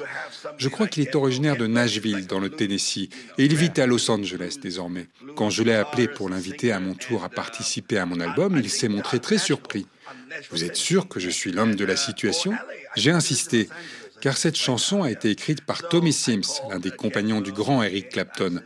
Je 0.57 0.69
crois 0.69 0.87
qu'il 0.87 1.03
est 1.03 1.15
originaire 1.15 1.57
de 1.57 1.67
Nashville, 1.67 2.27
dans 2.27 2.39
le 2.39 2.49
Tennessee, 2.49 3.09
et 3.37 3.45
il 3.45 3.55
vit 3.55 3.71
à 3.77 3.85
Los 3.85 4.09
Angeles 4.09 4.57
désormais. 4.61 5.07
Quand 5.35 5.49
je 5.49 5.63
l'ai 5.63 5.75
appelé 5.75 6.07
pour 6.07 6.29
l'inviter 6.29 6.71
à 6.71 6.79
mon 6.79 6.93
tour 6.93 7.23
à 7.23 7.29
participer 7.29 7.97
à 7.97 8.05
mon 8.05 8.19
album, 8.19 8.57
il 8.57 8.69
s'est 8.69 8.89
montré 8.89 9.19
très 9.19 9.37
surpris. 9.37 9.87
Vous 10.51 10.63
êtes 10.63 10.75
sûr 10.75 11.07
que 11.07 11.19
je 11.19 11.29
suis 11.29 11.51
l'homme 11.51 11.75
de 11.75 11.85
la 11.85 11.95
situation? 11.95 12.53
J'ai 12.95 13.11
insisté, 13.11 13.69
car 14.21 14.37
cette 14.37 14.55
chanson 14.55 15.03
a 15.03 15.11
été 15.11 15.29
écrite 15.29 15.61
par 15.61 15.87
Tommy 15.87 16.13
Sims, 16.13 16.61
l'un 16.69 16.79
des 16.79 16.91
compagnons 16.91 17.41
du 17.41 17.51
grand 17.51 17.83
Eric 17.83 18.09
Clapton. 18.09 18.61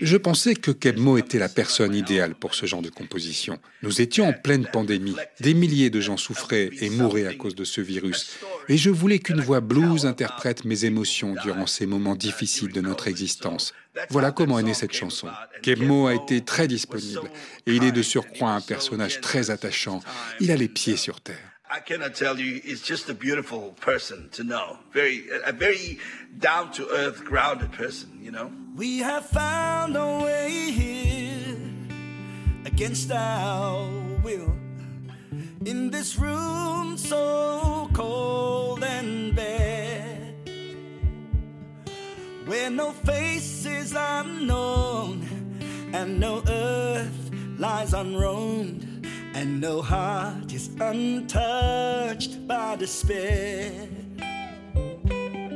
Je 0.00 0.16
pensais 0.16 0.54
que 0.54 0.70
Kebmo 0.70 1.18
était 1.18 1.38
la 1.38 1.48
personne 1.48 1.94
idéale 1.94 2.34
pour 2.34 2.54
ce 2.54 2.66
genre 2.66 2.82
de 2.82 2.90
composition. 2.90 3.58
Nous 3.82 4.00
étions 4.00 4.28
en 4.28 4.32
pleine 4.32 4.66
pandémie. 4.72 5.16
Des 5.40 5.54
milliers 5.54 5.90
de 5.90 6.00
gens 6.00 6.16
souffraient 6.16 6.70
et 6.80 6.90
mouraient 6.90 7.26
à 7.26 7.34
cause 7.34 7.54
de 7.54 7.64
ce 7.64 7.80
virus. 7.80 8.38
Et 8.68 8.76
je 8.76 8.90
voulais 8.90 9.18
qu'une 9.18 9.40
voix 9.40 9.60
blues 9.60 10.06
interprète 10.06 10.64
mes 10.64 10.84
émotions 10.84 11.34
durant 11.42 11.66
ces 11.66 11.86
moments 11.86 12.16
difficiles 12.16 12.72
de 12.72 12.80
notre 12.80 13.08
existence. 13.08 13.74
Voilà 14.10 14.30
comment 14.30 14.58
est 14.58 14.62
née 14.62 14.74
cette 14.74 14.92
chanson. 14.92 15.28
Kebmo 15.62 16.06
a 16.06 16.14
été 16.14 16.42
très 16.42 16.68
disponible 16.68 17.30
et 17.66 17.74
il 17.74 17.84
est 17.84 17.92
de 17.92 18.02
surcroît 18.02 18.52
un 18.52 18.60
personnage 18.60 19.20
très 19.20 19.50
attachant. 19.50 20.00
Il 20.40 20.50
a 20.50 20.56
les 20.56 20.68
pieds 20.68 20.96
sur 20.96 21.20
terre. 21.20 21.47
I 21.70 21.80
cannot 21.80 22.14
tell 22.14 22.40
you, 22.40 22.60
he's 22.60 22.80
just 22.80 23.10
a 23.10 23.14
beautiful 23.14 23.72
person 23.72 24.30
to 24.30 24.42
know. 24.42 24.78
Very, 24.90 25.28
a 25.44 25.52
very 25.52 25.98
down 26.38 26.72
to 26.72 26.88
earth, 26.88 27.22
grounded 27.24 27.72
person, 27.72 28.18
you 28.22 28.30
know. 28.30 28.50
We 28.74 29.00
have 29.00 29.26
found 29.26 29.94
a 29.94 30.20
way 30.24 30.70
here 30.70 31.56
against 32.64 33.12
our 33.12 33.86
will. 34.22 34.54
In 35.66 35.90
this 35.90 36.16
room 36.16 36.96
so 36.96 37.90
cold 37.92 38.82
and 38.82 39.36
bare, 39.36 40.32
where 42.46 42.70
no 42.70 42.92
face 42.92 43.66
is 43.66 43.94
unknown 43.94 45.28
and 45.92 46.18
no 46.18 46.42
earth 46.48 47.30
lies 47.58 47.92
unroamed 47.92 48.87
and 49.38 49.60
no 49.60 49.80
heart 49.80 50.52
is 50.52 50.68
untouched 50.80 52.44
by 52.48 52.74
despair. 52.74 53.86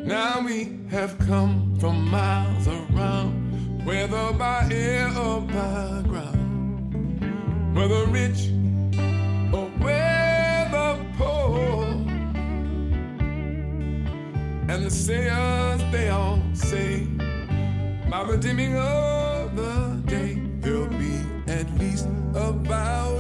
Now 0.05 0.41
we 0.41 0.79
have 0.89 1.19
come 1.19 1.75
from 1.81 2.09
miles 2.09 2.69
around, 2.69 3.85
whether 3.85 4.33
by 4.35 4.69
air 4.71 5.09
or 5.19 5.41
by 5.41 6.03
ground, 6.07 7.75
whether 7.75 8.07
rich 8.07 8.51
or 9.53 9.67
whether 9.85 10.91
poor. 11.19 11.83
And 14.71 14.87
the 14.87 14.91
sayers 14.91 15.83
they 15.91 16.09
all 16.09 16.41
say, 16.55 17.09
by 18.09 18.23
the 18.31 18.39
dimming 18.39 18.77
of 18.77 19.57
the 19.57 20.01
day, 20.07 20.41
there'll 20.61 20.87
be 20.87 21.19
at 21.49 21.69
least 21.81 22.07
about 22.33 23.12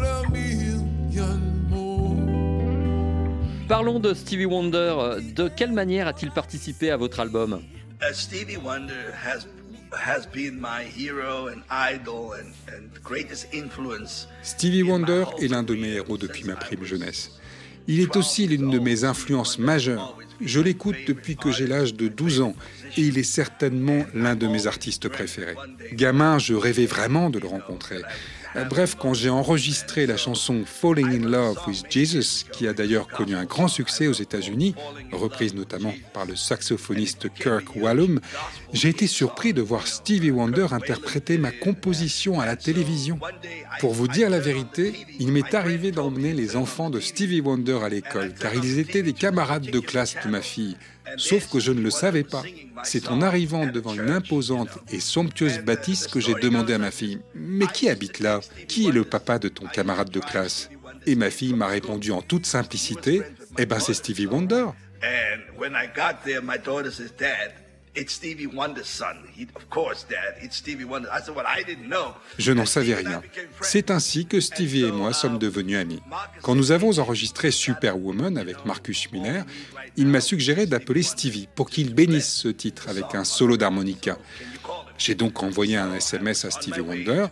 Parlons 3.73 4.01
de 4.01 4.13
Stevie 4.13 4.45
Wonder. 4.45 5.17
De 5.35 5.49
quelle 5.49 5.73
manière 5.73 6.07
a-t-il 6.07 6.31
participé 6.31 6.91
à 6.91 6.99
votre 6.99 7.21
album? 7.21 7.63
Uh, 8.03 8.13
Stevie 8.13 8.59
Wonder 8.59 9.15
has 9.15 9.47
has 9.93 10.27
been 10.31 10.61
my 10.61 10.85
hero 10.85 11.49
and 11.49 11.63
idol 11.71 12.35
and, 12.35 12.53
and 12.69 12.91
greatest 13.03 13.49
influence. 13.55 14.29
Stevie 14.43 14.83
Wonder 14.83 15.25
est 15.41 15.49
l'un 15.49 15.63
de 15.63 15.75
mes 15.75 15.95
héros 15.95 16.19
depuis 16.19 16.45
ma 16.45 16.55
prime 16.55 16.85
jeunesse. 16.85 17.41
Il 17.89 18.01
est 18.01 18.15
aussi 18.15 18.47
l'une 18.47 18.69
de 18.69 18.79
mes 18.79 19.05
influences 19.05 19.59
majeures. 19.59 20.19
Je 20.41 20.61
l'écoute 20.61 20.97
depuis 21.07 21.37
que 21.37 21.51
j'ai 21.51 21.67
l'âge 21.67 21.95
de 21.95 22.09
12 22.09 22.41
ans 22.41 22.55
et 22.97 23.03
il 23.03 23.19
est 23.19 23.23
certainement 23.23 24.05
l'un 24.15 24.35
de 24.35 24.47
mes 24.47 24.67
artistes 24.67 25.09
préférés. 25.09 25.57
Gamin, 25.93 26.39
je 26.39 26.55
rêvais 26.55 26.87
vraiment 26.87 27.31
de 27.31 27.39
le 27.39 27.47
rencontrer. 27.47 28.03
Euh, 28.57 28.65
Bref, 28.65 28.97
quand 28.99 29.15
j'ai 29.15 29.31
enregistré 29.31 30.07
la 30.07 30.17
chanson 30.17 30.63
Falling 30.67 31.25
in 31.25 31.29
Love 31.29 31.59
with 31.67 31.85
Jesus, 31.91 32.45
qui 32.53 32.67
a 32.67 32.73
d'ailleurs 32.73 33.09
connu 33.09 33.35
un 33.35 33.45
grand 33.45 33.69
succès 33.69 34.07
aux 34.07 34.13
États-Unis, 34.13 34.75
reprise 35.11 35.55
notamment 35.55 35.95
par 36.13 36.27
le 36.27 36.37
saxophoniste 36.37 37.33
Kirk 37.33 37.77
Whalum, 37.77 38.21
j'ai 38.73 38.89
été 38.89 39.07
surpris 39.07 39.53
de 39.53 39.63
voir 39.63 39.87
Stevie 39.87 40.31
Wonder 40.31 40.67
interpréter 40.73 41.39
ma 41.39 41.51
composition 41.51 42.41
à 42.41 42.47
la 42.47 42.57
télévision. 42.57 43.19
Pour 43.81 43.93
vous 43.95 44.09
dire 44.09 44.29
la 44.31 44.41
vérité, 44.41 44.95
il 45.19 45.33
m'est 45.33 45.55
arrivé 45.55 45.91
d'emmener 45.91 46.33
les 46.33 46.57
enfants 46.57 46.91
de 46.91 47.01
Stevie 47.01 47.41
Wonder 47.41 47.79
à 47.83 47.89
l'école, 47.89 48.35
car 48.39 48.55
ils 48.55 48.79
étaient 48.79 49.03
des 49.03 49.13
camarades 49.13 49.71
de 49.71 49.81
classe 49.81 50.17
ma 50.29 50.41
fille. 50.41 50.77
Sauf 51.17 51.49
que 51.51 51.61
je 51.61 51.73
ne 51.73 51.81
le 51.81 51.91
savais 51.91 52.23
pas. 52.25 52.43
C'est 52.85 53.09
en 53.09 53.23
arrivant 53.23 53.67
devant 53.67 53.95
une 53.95 54.11
imposante 54.11 54.79
et 54.91 55.01
somptueuse 55.01 55.59
bâtisse 55.61 56.07
que 56.07 56.21
j'ai 56.21 56.35
demandé 56.35 56.73
à 56.75 56.79
ma 56.79 56.91
fille 56.91 57.21
Mais 57.35 57.67
qui 57.67 57.89
habite 57.89 58.21
là? 58.21 58.41
Qui 58.69 58.89
est 58.89 58.93
le 58.93 59.05
papa 59.05 59.39
de 59.39 59.49
ton 59.49 59.67
camarade 59.67 60.11
de 60.11 60.21
classe? 60.21 60.71
Et 61.07 61.15
ma 61.15 61.31
fille 61.31 61.55
m'a 61.55 61.67
répondu 61.67 62.13
en 62.13 62.23
toute 62.23 62.47
simplicité 62.47 63.23
Eh 63.59 63.67
ben, 63.67 63.79
c'est 63.81 63.95
Stevie 63.95 64.27
Wonder. 64.27 64.67
And 65.03 65.59
when 65.59 65.73
I 65.73 65.89
got 65.95 66.25
there, 66.25 66.41
my 66.41 66.59
daughter 66.65 66.91
says, 66.93 67.13
Dad, 67.19 67.53
it's 67.95 68.15
Stevie 68.15 68.47
Wonder's 68.47 68.87
son. 68.87 69.17
He, 69.37 69.47
of 69.55 69.69
course, 69.69 70.07
Dad, 70.09 70.35
it's 70.43 70.57
Stevie 70.57 70.85
Wonder. 70.85 71.09
I 71.13 71.21
said, 71.21 71.35
Well, 71.35 71.47
I 71.47 71.63
didn't 71.63 71.89
know. 71.89 72.15
Je 72.39 72.53
n'en 72.53 72.67
savais 72.67 72.95
rien. 72.95 73.23
C'est 73.61 73.91
ainsi 73.91 74.27
que 74.27 74.41
Stevie 74.41 74.85
et 74.85 74.93
moi 74.93 75.13
sommes 75.13 75.39
devenus 75.39 75.77
amis. 75.77 76.03
Quand 76.43 76.55
nous 76.55 76.73
avons 76.73 76.99
enregistré 76.99 77.51
Superwoman 77.51 78.39
avec 78.39 78.65
Marcus 78.65 79.11
Miller, 79.13 79.45
il 79.97 80.07
m'a 80.07 80.21
suggéré 80.21 80.67
d'appeler 80.67 81.03
Stevie 81.03 81.49
pour 81.55 81.69
qu'il 81.71 81.95
bénisse 81.95 82.33
ce 82.33 82.49
titre 82.49 82.89
avec 82.89 83.15
un 83.15 83.25
solo 83.25 83.57
d'harmonica. 83.57 84.19
J'ai 84.99 85.15
donc 85.15 85.43
envoyé 85.43 85.77
un 85.77 85.95
SMS 85.95 86.45
à 86.45 86.51
Stevie 86.51 86.81
Wonder. 86.81 87.27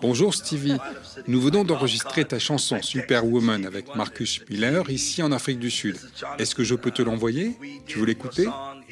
Bonjour 0.00 0.34
Stevie, 0.34 0.76
nous 1.26 1.40
venons 1.40 1.64
d'enregistrer 1.64 2.24
ta 2.24 2.38
chanson 2.38 2.80
Superwoman 2.82 3.66
avec 3.66 3.94
Marcus 3.96 4.42
Miller 4.48 4.88
ici 4.90 5.22
en 5.22 5.32
Afrique 5.32 5.58
du 5.58 5.70
Sud. 5.70 5.96
Est-ce 6.38 6.54
que 6.54 6.62
je 6.64 6.74
peux 6.74 6.90
te 6.90 7.02
l'envoyer? 7.02 7.56
Tu 7.86 7.98
veux 7.98 8.06
l'écouter? 8.06 8.48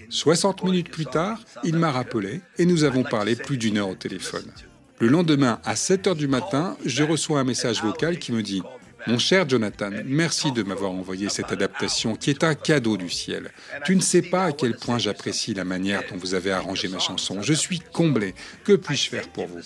60 0.08 0.64
minutes 0.64 0.90
plus 0.90 1.06
tard, 1.06 1.40
il 1.64 1.76
m'a 1.76 1.90
rappelé 1.90 2.40
et 2.58 2.66
nous 2.66 2.84
avons 2.84 3.02
parlé 3.02 3.36
plus 3.36 3.58
d'une 3.58 3.78
heure 3.78 3.88
au 3.88 3.94
téléphone. 3.94 4.50
Le 4.98 5.08
lendemain, 5.08 5.60
à 5.64 5.76
7 5.76 6.06
heures 6.06 6.16
du 6.16 6.28
matin, 6.28 6.76
je 6.84 7.02
reçois 7.02 7.40
un 7.40 7.44
message 7.44 7.82
vocal 7.82 8.18
qui 8.18 8.32
me 8.32 8.42
dit 8.42 8.62
Mon 9.06 9.18
cher 9.18 9.46
Jonathan, 9.48 9.90
merci 10.06 10.52
de 10.52 10.62
m'avoir 10.62 10.90
envoyé 10.92 11.28
cette 11.28 11.52
adaptation 11.52 12.16
qui 12.16 12.30
est 12.30 12.44
un 12.44 12.54
cadeau 12.54 12.96
du 12.96 13.10
ciel. 13.10 13.50
Tu 13.84 13.94
ne 13.94 14.00
sais 14.00 14.22
pas 14.22 14.44
à 14.44 14.52
quel 14.52 14.76
point 14.76 14.98
j'apprécie 14.98 15.52
la 15.52 15.64
manière 15.64 16.02
dont 16.10 16.16
vous 16.16 16.34
avez 16.34 16.50
arrangé 16.52 16.88
ma 16.88 16.98
chanson. 16.98 17.42
Je 17.42 17.52
suis 17.52 17.80
comblé. 17.80 18.34
Que 18.64 18.72
puis-je 18.72 19.10
faire 19.10 19.28
pour 19.28 19.48
vous? 19.48 19.60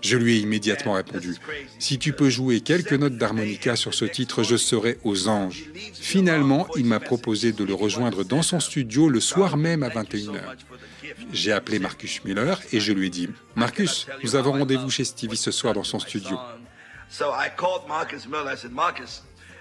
Je 0.00 0.16
lui 0.16 0.36
ai 0.36 0.40
immédiatement 0.40 0.94
répondu, 0.94 1.36
si 1.78 1.98
tu 1.98 2.12
peux 2.12 2.30
jouer 2.30 2.60
quelques 2.60 2.92
notes 2.92 3.16
d'harmonica 3.16 3.76
sur 3.76 3.94
ce 3.94 4.04
titre, 4.04 4.42
je 4.42 4.56
serai 4.56 4.98
aux 5.04 5.28
anges. 5.28 5.64
Finalement, 5.94 6.66
il 6.76 6.84
m'a 6.84 7.00
proposé 7.00 7.52
de 7.52 7.64
le 7.64 7.74
rejoindre 7.74 8.24
dans 8.24 8.42
son 8.42 8.60
studio 8.60 9.08
le 9.08 9.20
soir 9.20 9.56
même 9.56 9.82
à 9.82 9.88
21h. 9.88 10.40
J'ai 11.32 11.52
appelé 11.52 11.78
Marcus 11.78 12.24
Miller 12.24 12.60
et 12.72 12.80
je 12.80 12.92
lui 12.92 13.08
ai 13.08 13.10
dit, 13.10 13.28
Marcus, 13.54 14.06
nous 14.22 14.36
avons 14.36 14.52
rendez-vous 14.52 14.90
chez 14.90 15.04
Stevie 15.04 15.36
ce 15.36 15.50
soir 15.50 15.74
dans 15.74 15.84
son 15.84 15.98
studio. 15.98 16.38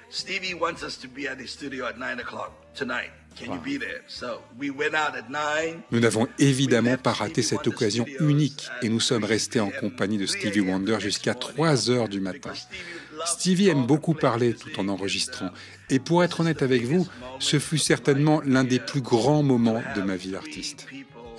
Stevie 0.09 0.53
wants 0.53 0.83
us 0.83 0.95
to 0.95 1.09
be 1.09 1.27
at 1.27 1.35
the 1.35 1.45
studio 1.45 1.85
at 1.85 1.97
9 1.97 2.19
o'clock 2.19 2.53
tonight. 2.73 3.11
Can 3.39 3.53
you 3.53 3.59
be 3.59 3.79
there? 3.79 4.01
So 4.07 4.41
we 4.59 4.71
went 4.71 4.95
out 4.95 5.15
at 5.15 5.29
9. 5.29 5.81
Nous 5.91 5.99
n'avons 5.99 6.27
évidemment 6.39 6.97
pas 6.97 7.13
raté 7.13 7.41
cette 7.41 7.67
occasion 7.67 8.05
unique 8.19 8.67
et 8.81 8.89
nous 8.89 8.99
sommes 8.99 9.23
restés 9.23 9.59
en 9.59 9.69
compagnie 9.69 10.17
de 10.17 10.25
Stevie 10.25 10.61
Wonder 10.61 10.99
jusqu'à 10.99 11.33
3 11.33 11.91
heures 11.91 12.09
du 12.09 12.19
matin. 12.19 12.53
Stevie 13.25 13.69
aime 13.69 13.85
beaucoup 13.85 14.13
parler 14.13 14.53
tout 14.53 14.79
en 14.79 14.87
enregistrant. 14.87 15.51
Et 15.89 15.99
pour 15.99 16.23
être 16.23 16.39
honnête 16.39 16.61
avec 16.61 16.83
vous, 16.85 17.07
ce 17.39 17.59
fut 17.59 17.77
certainement 17.77 18.41
l'un 18.45 18.63
des 18.63 18.79
plus 18.79 19.01
grands 19.01 19.43
moments 19.43 19.83
de 19.95 20.01
ma 20.01 20.15
vie 20.15 20.31
d'artiste. 20.31 20.87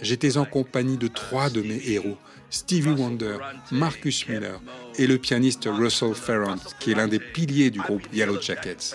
J'étais 0.01 0.37
en 0.37 0.45
compagnie 0.45 0.97
de 0.97 1.09
trois 1.09 1.51
de 1.51 1.61
mes 1.61 1.81
héros, 1.91 2.17
Stevie 2.51 2.91
Wonder, 2.91 3.39
Marcus 3.73 4.29
Miller 4.29 4.61
et 4.97 5.07
le 5.07 5.19
pianiste 5.19 5.69
Russell 5.71 6.15
Ferrand, 6.15 6.57
qui 6.79 6.93
est 6.93 6.95
l'un 6.95 7.09
des 7.09 7.19
piliers 7.19 7.71
du 7.71 7.81
groupe 7.81 8.07
Yellow 8.13 8.41
Jackets. 8.41 8.95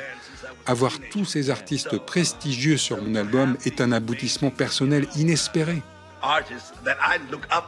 Avoir 0.65 0.93
tous 1.11 1.25
ces 1.25 1.49
artistes 1.49 1.97
prestigieux 1.97 2.77
sur 2.77 3.01
mon 3.01 3.15
album 3.15 3.57
est 3.65 3.81
un 3.81 3.91
aboutissement 3.91 4.49
personnel 4.49 5.07
inespéré. 5.17 5.81
Artists 6.21 6.73
that 6.85 6.97
I 7.01 7.19
look 7.29 7.45
up 7.51 7.63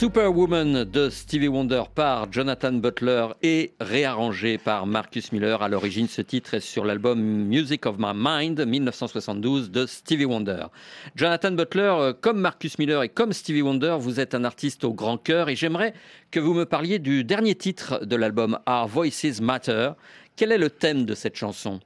Superwoman 0.00 0.84
de 0.84 1.10
Stevie 1.10 1.48
Wonder 1.48 1.82
par 1.94 2.32
Jonathan 2.32 2.72
Butler 2.72 3.26
et 3.42 3.74
réarrangé 3.80 4.56
par 4.56 4.86
Marcus 4.86 5.30
Miller. 5.30 5.60
À 5.60 5.68
l'origine, 5.68 6.08
ce 6.08 6.22
titre 6.22 6.54
est 6.54 6.60
sur 6.60 6.86
l'album 6.86 7.20
Music 7.20 7.84
of 7.84 7.96
My 7.98 8.12
Mind 8.14 8.64
1972 8.64 9.70
de 9.70 9.84
Stevie 9.84 10.24
Wonder. 10.24 10.68
Jonathan 11.16 11.50
Butler, 11.50 11.92
euh, 11.98 12.12
comme 12.18 12.40
Marcus 12.40 12.78
Miller 12.78 13.02
et 13.02 13.10
comme 13.10 13.34
Stevie 13.34 13.60
Wonder, 13.60 13.98
vous 14.00 14.20
êtes 14.20 14.34
un 14.34 14.44
artiste 14.44 14.84
au 14.84 14.94
grand 14.94 15.18
cœur 15.18 15.50
et 15.50 15.54
j'aimerais 15.54 15.92
que 16.30 16.40
vous 16.40 16.54
me 16.54 16.64
parliez 16.64 16.98
du 16.98 17.22
dernier 17.22 17.54
titre 17.54 18.02
de 18.02 18.16
l'album 18.16 18.58
Our 18.66 18.88
Voices 18.88 19.42
Matter. 19.42 19.90
Quel 20.34 20.50
est 20.50 20.56
le 20.56 20.70
thème 20.70 21.04
de 21.04 21.14
cette 21.14 21.36
chanson? 21.36 21.78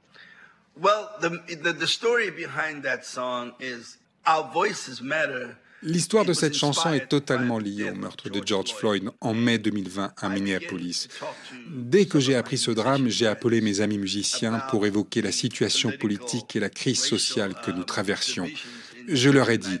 Well, 0.81 1.09
the, 1.19 1.31
the, 1.61 1.77
the 1.77 1.85
story 1.85 2.31
behind 2.31 2.81
that 2.83 3.03
song 3.03 3.51
is 3.59 3.97
our 4.25 4.49
voices 4.53 5.01
matter. 5.01 5.57
L'histoire 5.85 6.25
de 6.25 6.33
cette 6.33 6.55
chanson 6.55 6.91
est 6.93 7.07
totalement 7.07 7.59
liée 7.59 7.91
au 7.91 7.93
meurtre 7.93 8.29
de 8.29 8.41
George 8.43 8.73
Floyd 8.73 9.03
en 9.21 9.35
mai 9.35 9.59
2020 9.59 10.13
à 10.17 10.29
Minneapolis. 10.29 11.07
Dès 11.69 12.07
que 12.07 12.19
j'ai 12.19 12.35
appris 12.35 12.57
ce 12.57 12.71
drame, 12.71 13.07
j'ai 13.07 13.27
appelé 13.27 13.61
mes 13.61 13.81
amis 13.81 13.99
musiciens 13.99 14.63
pour 14.71 14.87
évoquer 14.87 15.21
la 15.21 15.31
situation 15.31 15.91
politique 15.91 16.55
et 16.55 16.59
la 16.59 16.69
crise 16.69 17.03
sociale 17.03 17.53
que 17.63 17.69
nous 17.69 17.83
traversions. 17.83 18.47
Je 19.07 19.29
leur 19.29 19.49
ai 19.49 19.57
dit, 19.57 19.79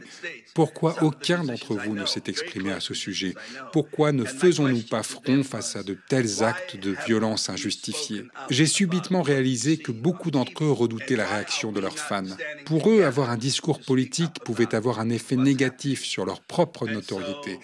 pourquoi 0.53 1.03
aucun 1.03 1.43
d'entre 1.43 1.75
vous 1.75 1.93
ne 1.93 2.05
s'est 2.05 2.23
exprimé 2.27 2.71
à 2.71 2.79
ce 2.79 2.93
sujet? 2.93 3.33
Pourquoi 3.73 4.11
ne 4.11 4.23
faisons-nous 4.25 4.83
pas 4.83 5.03
front 5.03 5.43
face 5.43 5.75
à 5.75 5.83
de 5.83 5.97
tels 6.09 6.43
actes 6.43 6.77
de 6.77 6.95
violence 7.05 7.49
injustifiés? 7.49 8.23
J'ai 8.49 8.65
subitement 8.65 9.21
réalisé 9.21 9.77
que 9.77 9.91
beaucoup 9.91 10.31
d'entre 10.31 10.63
eux 10.63 10.71
redoutaient 10.71 11.15
la 11.15 11.27
réaction 11.27 11.71
de 11.71 11.79
leurs 11.79 11.99
fans. 11.99 12.23
Pour 12.65 12.89
eux, 12.89 13.03
avoir 13.03 13.29
un 13.29 13.37
discours 13.37 13.79
politique 13.79 14.39
pouvait 14.43 14.75
avoir 14.75 14.99
un 14.99 15.09
effet 15.09 15.35
négatif 15.35 16.03
sur 16.03 16.25
leur 16.25 16.41
propre 16.41 16.87
notoriété. 16.87 17.59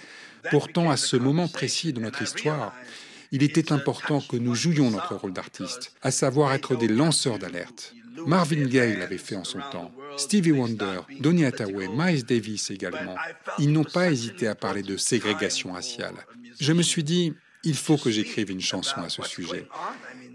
Pourtant, 0.50 0.90
à 0.90 0.98
ce 0.98 1.18
moment 1.18 1.48
précis 1.48 1.94
de 1.94 2.00
notre 2.00 2.22
histoire, 2.22 2.74
il 3.32 3.44
était 3.44 3.72
important 3.72 4.20
que 4.20 4.36
nous 4.36 4.56
jouions 4.56 4.92
notre 4.92 5.16
rôle 5.16 5.34
d'artiste, 5.34 5.94
à 6.02 6.12
savoir 6.12 6.54
être 6.54 6.76
des 6.76 6.90
lanceurs 6.90 7.40
d'alerte. 7.40 7.94
Marvin 8.26 8.66
Gaye 8.66 8.98
l'avait 8.98 9.18
fait 9.18 9.36
en 9.36 9.44
son 9.44 9.60
temps. 9.72 9.92
Stevie 10.18 10.52
Wonder, 10.52 11.02
Donny 11.20 11.46
Hathaway, 11.46 11.88
Miles 11.88 12.26
Davis 12.26 12.72
également. 12.72 13.16
Ils 13.60 13.72
n'ont 13.72 13.84
pas 13.84 14.12
hésité 14.12 14.48
à 14.48 14.56
parler 14.56 14.84
de 14.84 14.98
ségrégation 14.98 15.74
raciale. 15.74 16.16
Je 16.60 16.74
me 16.74 16.82
suis 16.82 17.04
dit, 17.04 17.34
il 17.64 17.76
faut 17.76 17.98
que 17.98 18.10
j'écrive 18.10 18.50
une 18.50 18.62
chanson 18.62 19.02
à 19.02 19.10
ce 19.10 19.22
sujet. 19.24 19.68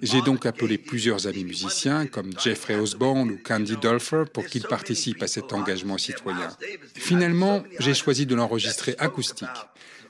J'ai 0.02 0.22
donc 0.22 0.46
appelé 0.46 0.78
plusieurs 0.78 1.26
amis 1.26 1.44
musiciens 1.44 2.06
comme 2.06 2.30
Jeffrey 2.38 2.76
Osborne 2.76 3.30
ou 3.30 3.38
Candy 3.42 3.76
Dulfer 3.76 4.24
pour 4.32 4.46
qu'ils 4.46 4.62
participent 4.62 5.22
à 5.22 5.26
cet 5.26 5.52
engagement 5.52 5.98
citoyen. 5.98 6.48
Finalement, 6.94 7.62
j'ai 7.78 7.94
choisi 7.94 8.26
de 8.26 8.34
l'enregistrer 8.34 8.94
acoustique. 8.98 9.48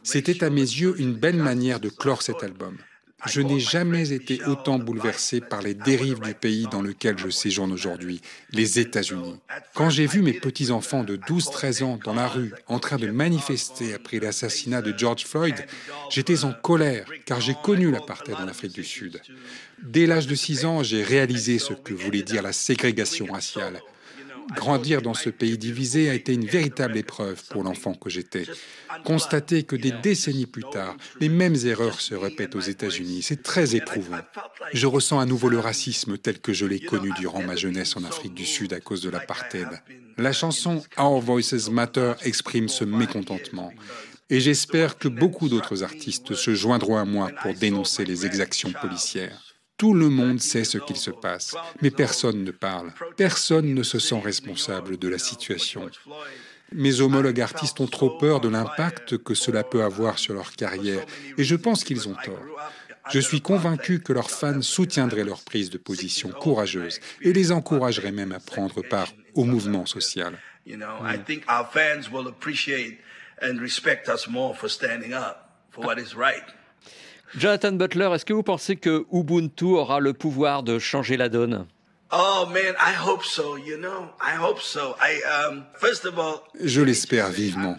C'était 0.03 0.45
à 0.45 0.51
mes 0.51 0.61
yeux 0.61 0.95
une 0.99 1.15
belle 1.15 1.37
manière 1.37 1.81
de 1.81 1.89
clore 1.89 2.23
cet 2.23 2.43
album. 2.43 2.77
Je 3.25 3.41
n'ai 3.41 3.61
jamais 3.61 4.13
été 4.13 4.45
autant 4.45 4.79
bouleversé 4.79 5.41
par 5.41 5.63
les 5.63 5.73
dérives 5.73 6.21
du 6.21 6.35
pays 6.35 6.67
dans 6.71 6.83
lequel 6.83 7.19
je 7.19 7.31
séjourne 7.31 7.73
aujourd'hui, 7.73 8.21
les 8.53 8.79
États-Unis. 8.79 9.37
Quand 9.75 9.89
j'ai 9.89 10.07
vu 10.07 10.21
mes 10.21 10.35
petits-enfants 10.35 11.03
de 11.03 11.17
12-13 11.17 11.83
ans 11.83 11.99
dans 12.05 12.15
la 12.15 12.29
rue 12.29 12.53
en 12.67 12.79
train 12.79 12.99
de 12.99 13.09
manifester 13.09 13.95
après 13.95 14.21
l'assassinat 14.21 14.83
de 14.83 14.97
George 14.97 15.25
Floyd, 15.25 15.55
j'étais 16.11 16.45
en 16.45 16.53
colère 16.53 17.07
car 17.25 17.41
j'ai 17.41 17.57
connu 17.63 17.91
l'apartheid 17.91 18.37
en 18.37 18.49
Afrique 18.49 18.75
du 18.75 18.85
Sud. 18.85 19.21
Dès 19.83 20.07
l'âge 20.07 20.27
de 20.27 20.35
6 20.35 20.67
ans, 20.67 20.83
j'ai 20.83 21.03
réalisé 21.03 21.59
ce 21.59 21.73
que 21.73 21.95
voulait 21.95 22.23
dire 22.23 22.43
la 22.43 22.53
ségrégation 22.53 23.27
raciale. 23.27 23.81
Grandir 24.55 25.03
dans 25.03 25.15
ce 25.15 25.31
pays 25.31 25.59
divisé 25.59 26.09
a 26.11 26.15
été 26.15 26.33
une 26.35 26.47
véritable 26.47 26.97
épreuve 26.97 27.43
pour 27.51 27.63
l'enfant 27.63 27.95
que 27.95 28.11
j'étais. 28.11 28.47
Constater 29.05 29.65
que 29.65 29.77
des 29.77 29.91
décennies 29.91 30.47
plus 30.47 30.65
tard, 30.65 30.97
les 31.21 31.29
mêmes 31.29 31.57
erreurs 31.65 32.01
se 32.01 32.15
répètent 32.15 32.55
aux 32.55 32.61
États-Unis, 32.61 33.23
c'est 33.23 33.43
très 33.43 33.77
éprouvant. 33.77 34.21
Je 34.73 34.87
ressens 34.87 35.19
à 35.19 35.27
nouveau 35.27 35.49
le 35.49 35.59
racisme 35.59 36.19
tel 36.19 36.41
que 36.41 36.53
je 36.53 36.67
l'ai 36.67 36.81
connu 36.81 37.11
durant 37.19 37.43
ma 37.43 37.57
jeunesse 37.57 37.97
en 37.97 38.05
Afrique 38.05 38.35
du 38.35 38.47
Sud 38.47 38.73
à 38.73 38.81
cause 38.81 39.03
de 39.03 39.11
l'apartheid. 39.11 39.69
La 40.19 40.33
chanson 40.33 40.83
Our 40.99 41.21
Voices 41.21 41.69
Matter 41.71 42.15
exprime 42.23 42.69
ce 42.69 42.85
mécontentement. 42.85 43.73
Et 44.29 44.41
j'espère 44.41 44.99
que 44.99 45.09
beaucoup 45.09 45.49
d'autres 45.49 45.85
artistes 45.85 46.35
se 46.35 46.55
joindront 46.55 46.97
à 46.97 47.05
moi 47.05 47.31
pour 47.43 47.55
dénoncer 47.55 48.05
les 48.05 48.27
exactions 48.27 48.73
policières. 48.73 49.46
Tout 49.77 49.93
le 49.93 50.09
monde 50.09 50.41
sait 50.41 50.65
ce 50.65 50.79
qu'il 50.79 50.97
se 50.97 51.11
passe, 51.11 51.55
mais 51.83 51.91
personne 51.91 52.45
ne 52.45 52.51
parle. 52.51 52.93
Personne 53.17 53.75
ne 53.75 53.83
se 53.83 53.99
sent 53.99 54.21
responsable 54.21 54.97
de 54.97 55.09
la 55.09 55.19
situation. 55.19 55.91
Mes 56.73 57.01
homologues 57.01 57.41
artistes 57.41 57.79
ont 57.81 57.87
trop 57.87 58.11
peur 58.19 58.41
de 58.41 58.49
l'impact 58.49 59.19
que 59.19 59.35
cela 59.35 59.63
peut 59.63 59.83
avoir 59.83 60.19
sur 60.19 60.35
leur 60.35 60.53
carrière, 60.53 61.05
et 61.37 61.45
je 61.45 61.55
pense 61.55 61.85
qu'ils 61.85 62.09
ont 62.09 62.17
tort. 62.25 62.43
Je 63.11 63.21
suis 63.21 63.41
convaincu 63.41 64.01
que 64.01 64.13
leurs 64.13 64.31
fans 64.31 64.63
soutiendraient 64.63 65.25
leur 65.25 65.43
prise 65.43 65.71
de 65.71 65.79
position 65.79 66.31
courageuse 66.31 67.01
et 67.21 67.33
les 67.33 67.53
encourageraient 67.53 68.13
même 68.13 68.33
à 68.33 68.41
prendre 68.41 68.83
part 68.83 69.13
au 69.35 69.45
mouvement 69.45 69.87
social. 69.87 70.37
Jonathan 77.37 77.73
Butler, 77.73 78.11
est-ce 78.15 78.25
que 78.25 78.33
vous 78.33 78.43
pensez 78.43 78.77
que 78.77 79.05
Ubuntu 79.13 79.65
aura 79.65 80.01
le 80.01 80.13
pouvoir 80.13 80.63
de 80.63 80.79
changer 80.79 81.17
la 81.17 81.29
donne? 81.29 81.67
Je 86.63 86.81
l'espère 86.81 87.31
vivement. 87.31 87.77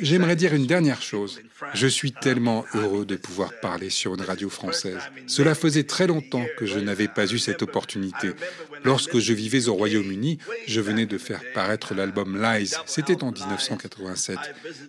J'aimerais 0.00 0.34
dire 0.34 0.52
une 0.52 0.66
dernière 0.66 1.00
chose. 1.00 1.40
Je 1.74 1.86
suis 1.86 2.10
tellement 2.10 2.64
heureux 2.74 3.06
de 3.06 3.14
pouvoir 3.14 3.52
parler 3.60 3.88
sur 3.88 4.14
une 4.14 4.22
radio 4.22 4.50
française. 4.50 4.98
Cela 5.28 5.54
faisait 5.54 5.84
très 5.84 6.08
longtemps 6.08 6.44
que 6.58 6.66
je 6.66 6.80
n'avais 6.80 7.06
pas 7.06 7.32
eu 7.32 7.38
cette 7.38 7.62
opportunité. 7.62 8.32
Lorsque 8.82 9.18
je 9.18 9.32
vivais 9.32 9.68
au 9.68 9.74
Royaume-Uni, 9.74 10.38
je 10.66 10.80
venais 10.80 11.06
de 11.06 11.18
faire 11.18 11.40
paraître 11.54 11.94
l'album 11.94 12.40
Lies. 12.40 12.74
C'était 12.84 13.22
en 13.22 13.30
1987. 13.30 14.38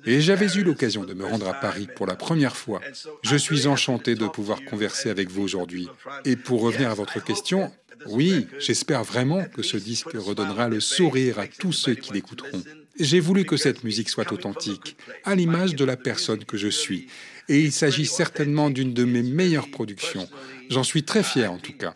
Et 0.06 0.19
j'avais 0.19 0.47
eu 0.47 0.63
l'occasion 0.63 1.04
de 1.04 1.13
me 1.13 1.25
rendre 1.25 1.47
à 1.47 1.54
Paris 1.54 1.88
pour 1.95 2.08
la 2.08 2.15
première 2.15 2.56
fois. 2.56 2.82
Je 3.21 3.36
suis 3.36 3.67
enchanté 3.67 4.15
de 4.15 4.28
pouvoir 4.28 4.63
converser 4.65 5.12
avec 5.12 5.30
vous 5.30 5.43
aujourd'hui. 5.43 5.88
Et 6.25 6.36
pour 6.36 6.62
revenir 6.62 6.89
à 6.89 6.95
votre 6.95 7.23
question, 7.23 7.71
oui, 8.08 8.47
j'espère 8.60 9.04
vraiment 9.04 9.43
que 9.45 9.62
ce 9.62 9.78
disque 9.78 10.13
redonnera 10.13 10.67
le 10.69 10.80
sourire 10.80 11.39
à 11.39 11.47
tous 11.47 11.73
ceux 11.73 11.95
qui 11.95 12.13
l'écouteront. 12.13 12.63
J'ai 12.99 13.19
voulu 13.19 13.45
que 13.45 13.56
cette 13.56 13.84
musique 13.84 14.10
soit 14.10 14.32
authentique, 14.32 14.97
à 15.23 15.36
l'image 15.36 15.75
de 15.75 15.86
la 15.86 15.95
personne 15.95 16.43
que 16.43 16.58
je 16.58 16.67
suis. 16.67 17.08
Et 17.47 17.62
il 17.62 17.71
s'agit 17.71 18.06
certainement 18.06 18.69
d'une 18.69 18.93
de 18.93 19.06
mes 19.06 19.23
meilleures 19.23 19.71
productions. 19.71 20.28
J'en 20.69 20.84
suis 20.84 21.04
très 21.04 21.23
fier 21.23 21.52
en 21.52 21.58
tout 21.58 21.73
cas. 21.73 21.93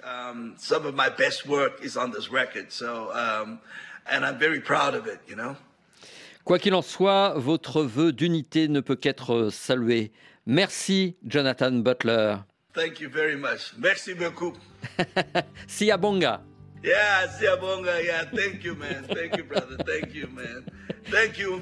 Quoi 6.44 6.60
qu'il 6.60 6.74
en 6.74 6.82
soit, 6.82 7.34
votre 7.38 7.84
vœu 7.84 8.12
d'unité 8.12 8.68
ne 8.68 8.82
peut 8.82 8.96
qu'être 8.96 9.50
salué. 9.52 10.12
Merci, 10.46 11.16
Jonathan 11.26 11.72
Butler. 11.72 12.36
Thank 12.74 13.00
you 13.00 13.10
very 13.10 13.36
much. 13.36 13.74
Merci 13.78 14.14
beaucoup. 14.14 14.56
Siabonga. 15.68 16.42
Yeah, 16.84 17.28
Siabonga. 17.28 18.04
Yeah, 18.04 18.26
thank 18.26 18.64
you, 18.64 18.76
man. 18.76 19.06
Thank 19.08 19.38
you, 19.38 19.44
brother. 19.44 19.78
Thank 19.86 20.14
you, 20.14 20.28
man. 20.28 20.66
Thank 21.06 21.38
you, 21.38 21.62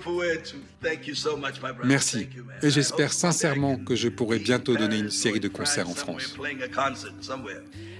Thank 0.81 1.07
you 1.07 1.13
so 1.13 1.35
much, 1.35 1.61
my 1.61 1.71
brother. 1.71 1.87
Merci. 1.87 2.27
Et 2.63 2.69
j'espère 2.69 3.11
sincèrement 3.11 3.75
que 3.77 3.95
je 3.95 4.09
pourrai 4.09 4.39
bientôt 4.39 4.75
donner 4.75 4.97
une 4.99 5.11
série 5.11 5.39
de 5.39 5.47
concerts 5.47 5.89
en 5.89 5.93
France. 5.93 6.35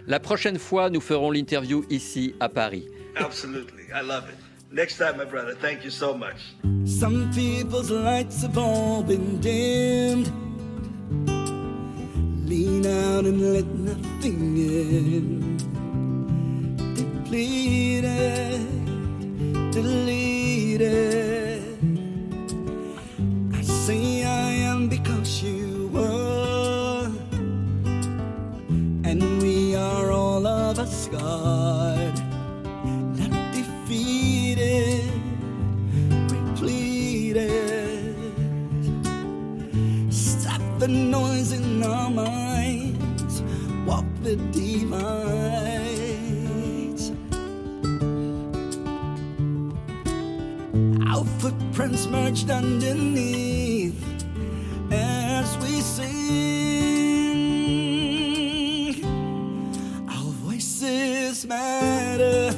La 0.08 0.20
prochaine 0.20 0.58
fois, 0.58 0.90
nous 0.90 1.02
ferons 1.02 1.32
l'interview 1.32 1.86
ici 1.90 2.34
à 2.40 2.50
Paris. 2.50 2.86
Absolutely. 3.16 3.84
I 3.94 4.02
love 4.02 4.24
it. 4.30 4.38
Next 4.72 4.98
time, 4.98 5.18
my 5.18 5.26
brother. 5.26 5.54
Thank 5.54 5.84
you 5.84 5.92
so 5.92 6.16
much. 6.16 6.56
Some 6.86 7.30
people's 7.36 7.92
lights 7.92 8.42
have 8.42 8.58
all 8.58 9.04
been 9.04 9.40
dimmed. 9.42 10.32
And 12.92 13.40
let 13.54 13.68
nothing 13.68 14.58
in. 14.58 15.58
Depleted, 16.96 18.62
deleted. 19.72 21.64
I 23.54 23.62
say 23.62 24.26
I 24.26 24.52
am 24.72 24.90
because 24.90 25.44
you 25.44 25.90
were, 25.94 27.12
and 29.06 29.42
we 29.42 29.76
are 29.76 30.12
all 30.12 30.46
of 30.46 30.80
us 30.80 31.06
scarred, 31.06 31.91
divides. 44.36 45.92
Our 51.08 51.26
footprints 51.40 52.08
merged 52.08 52.50
underneath 52.50 54.02
as 54.92 55.58
we 55.58 55.82
sing. 55.82 56.12
Our 60.10 60.32
voices 60.46 61.46
matter, 61.46 62.52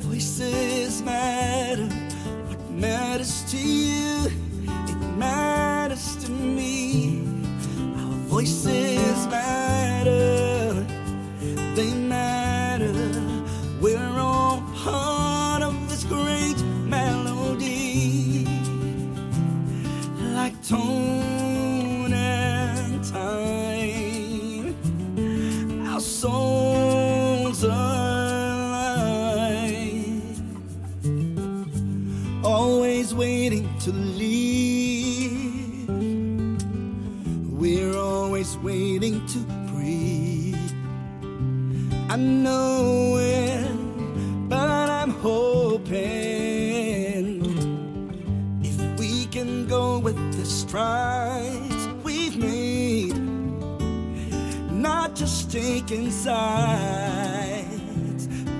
voices 0.00 1.02
matter. 1.02 1.88
What 2.48 2.70
matters 2.70 3.44
to 3.50 3.56
you, 3.56 4.30
it 4.66 4.96
matters 5.16 6.16
to 6.24 6.30
me. 6.30 7.22
Our 7.96 8.16
voices 8.28 9.26
matter, 9.28 9.73
just 55.14 55.50
taking 55.52 56.10
sides, 56.10 56.38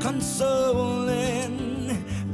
consoling, 0.01 1.57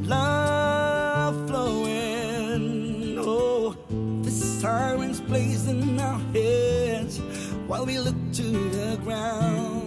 love 0.02 1.48
flowing. 1.48 3.16
Oh, 3.18 3.74
the 4.22 4.30
sirens 4.30 5.20
blazing 5.20 5.98
our 5.98 6.20
heads 6.34 7.18
while 7.66 7.86
we 7.86 7.98
look 7.98 8.16
to 8.34 8.42
the 8.42 8.98
ground. 9.02 9.86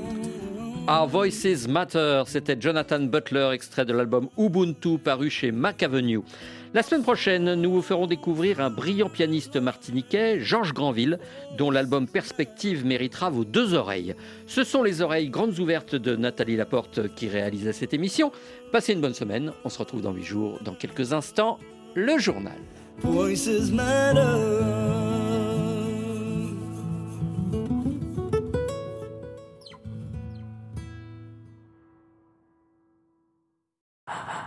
Our 0.87 1.07
Voices 1.07 1.67
Matter, 1.67 2.23
c'était 2.25 2.59
Jonathan 2.59 3.05
Butler, 3.07 3.51
extrait 3.53 3.85
de 3.85 3.93
l'album 3.93 4.29
Ubuntu 4.37 4.97
paru 4.97 5.29
chez 5.29 5.51
Mac 5.51 5.81
Avenue. 5.83 6.23
La 6.73 6.81
semaine 6.81 7.03
prochaine, 7.03 7.53
nous 7.53 7.71
vous 7.71 7.83
ferons 7.83 8.07
découvrir 8.07 8.59
un 8.59 8.71
brillant 8.71 9.07
pianiste 9.07 9.57
martiniquais, 9.57 10.39
Georges 10.39 10.73
Granville, 10.73 11.19
dont 11.55 11.69
l'album 11.69 12.07
Perspective 12.07 12.83
méritera 12.83 13.29
vos 13.29 13.45
deux 13.45 13.75
oreilles. 13.75 14.15
Ce 14.47 14.63
sont 14.63 14.81
les 14.81 15.03
oreilles 15.03 15.29
grandes 15.29 15.59
ouvertes 15.59 15.93
de 15.93 16.15
Nathalie 16.15 16.55
Laporte 16.55 17.13
qui 17.13 17.27
réalisait 17.27 17.73
cette 17.73 17.93
émission. 17.93 18.31
Passez 18.71 18.93
une 18.93 19.01
bonne 19.01 19.13
semaine, 19.13 19.51
on 19.63 19.69
se 19.69 19.77
retrouve 19.77 20.01
dans 20.01 20.13
huit 20.13 20.23
jours, 20.23 20.57
dans 20.63 20.73
quelques 20.73 21.13
instants, 21.13 21.59
le 21.93 22.17
journal. 22.17 22.57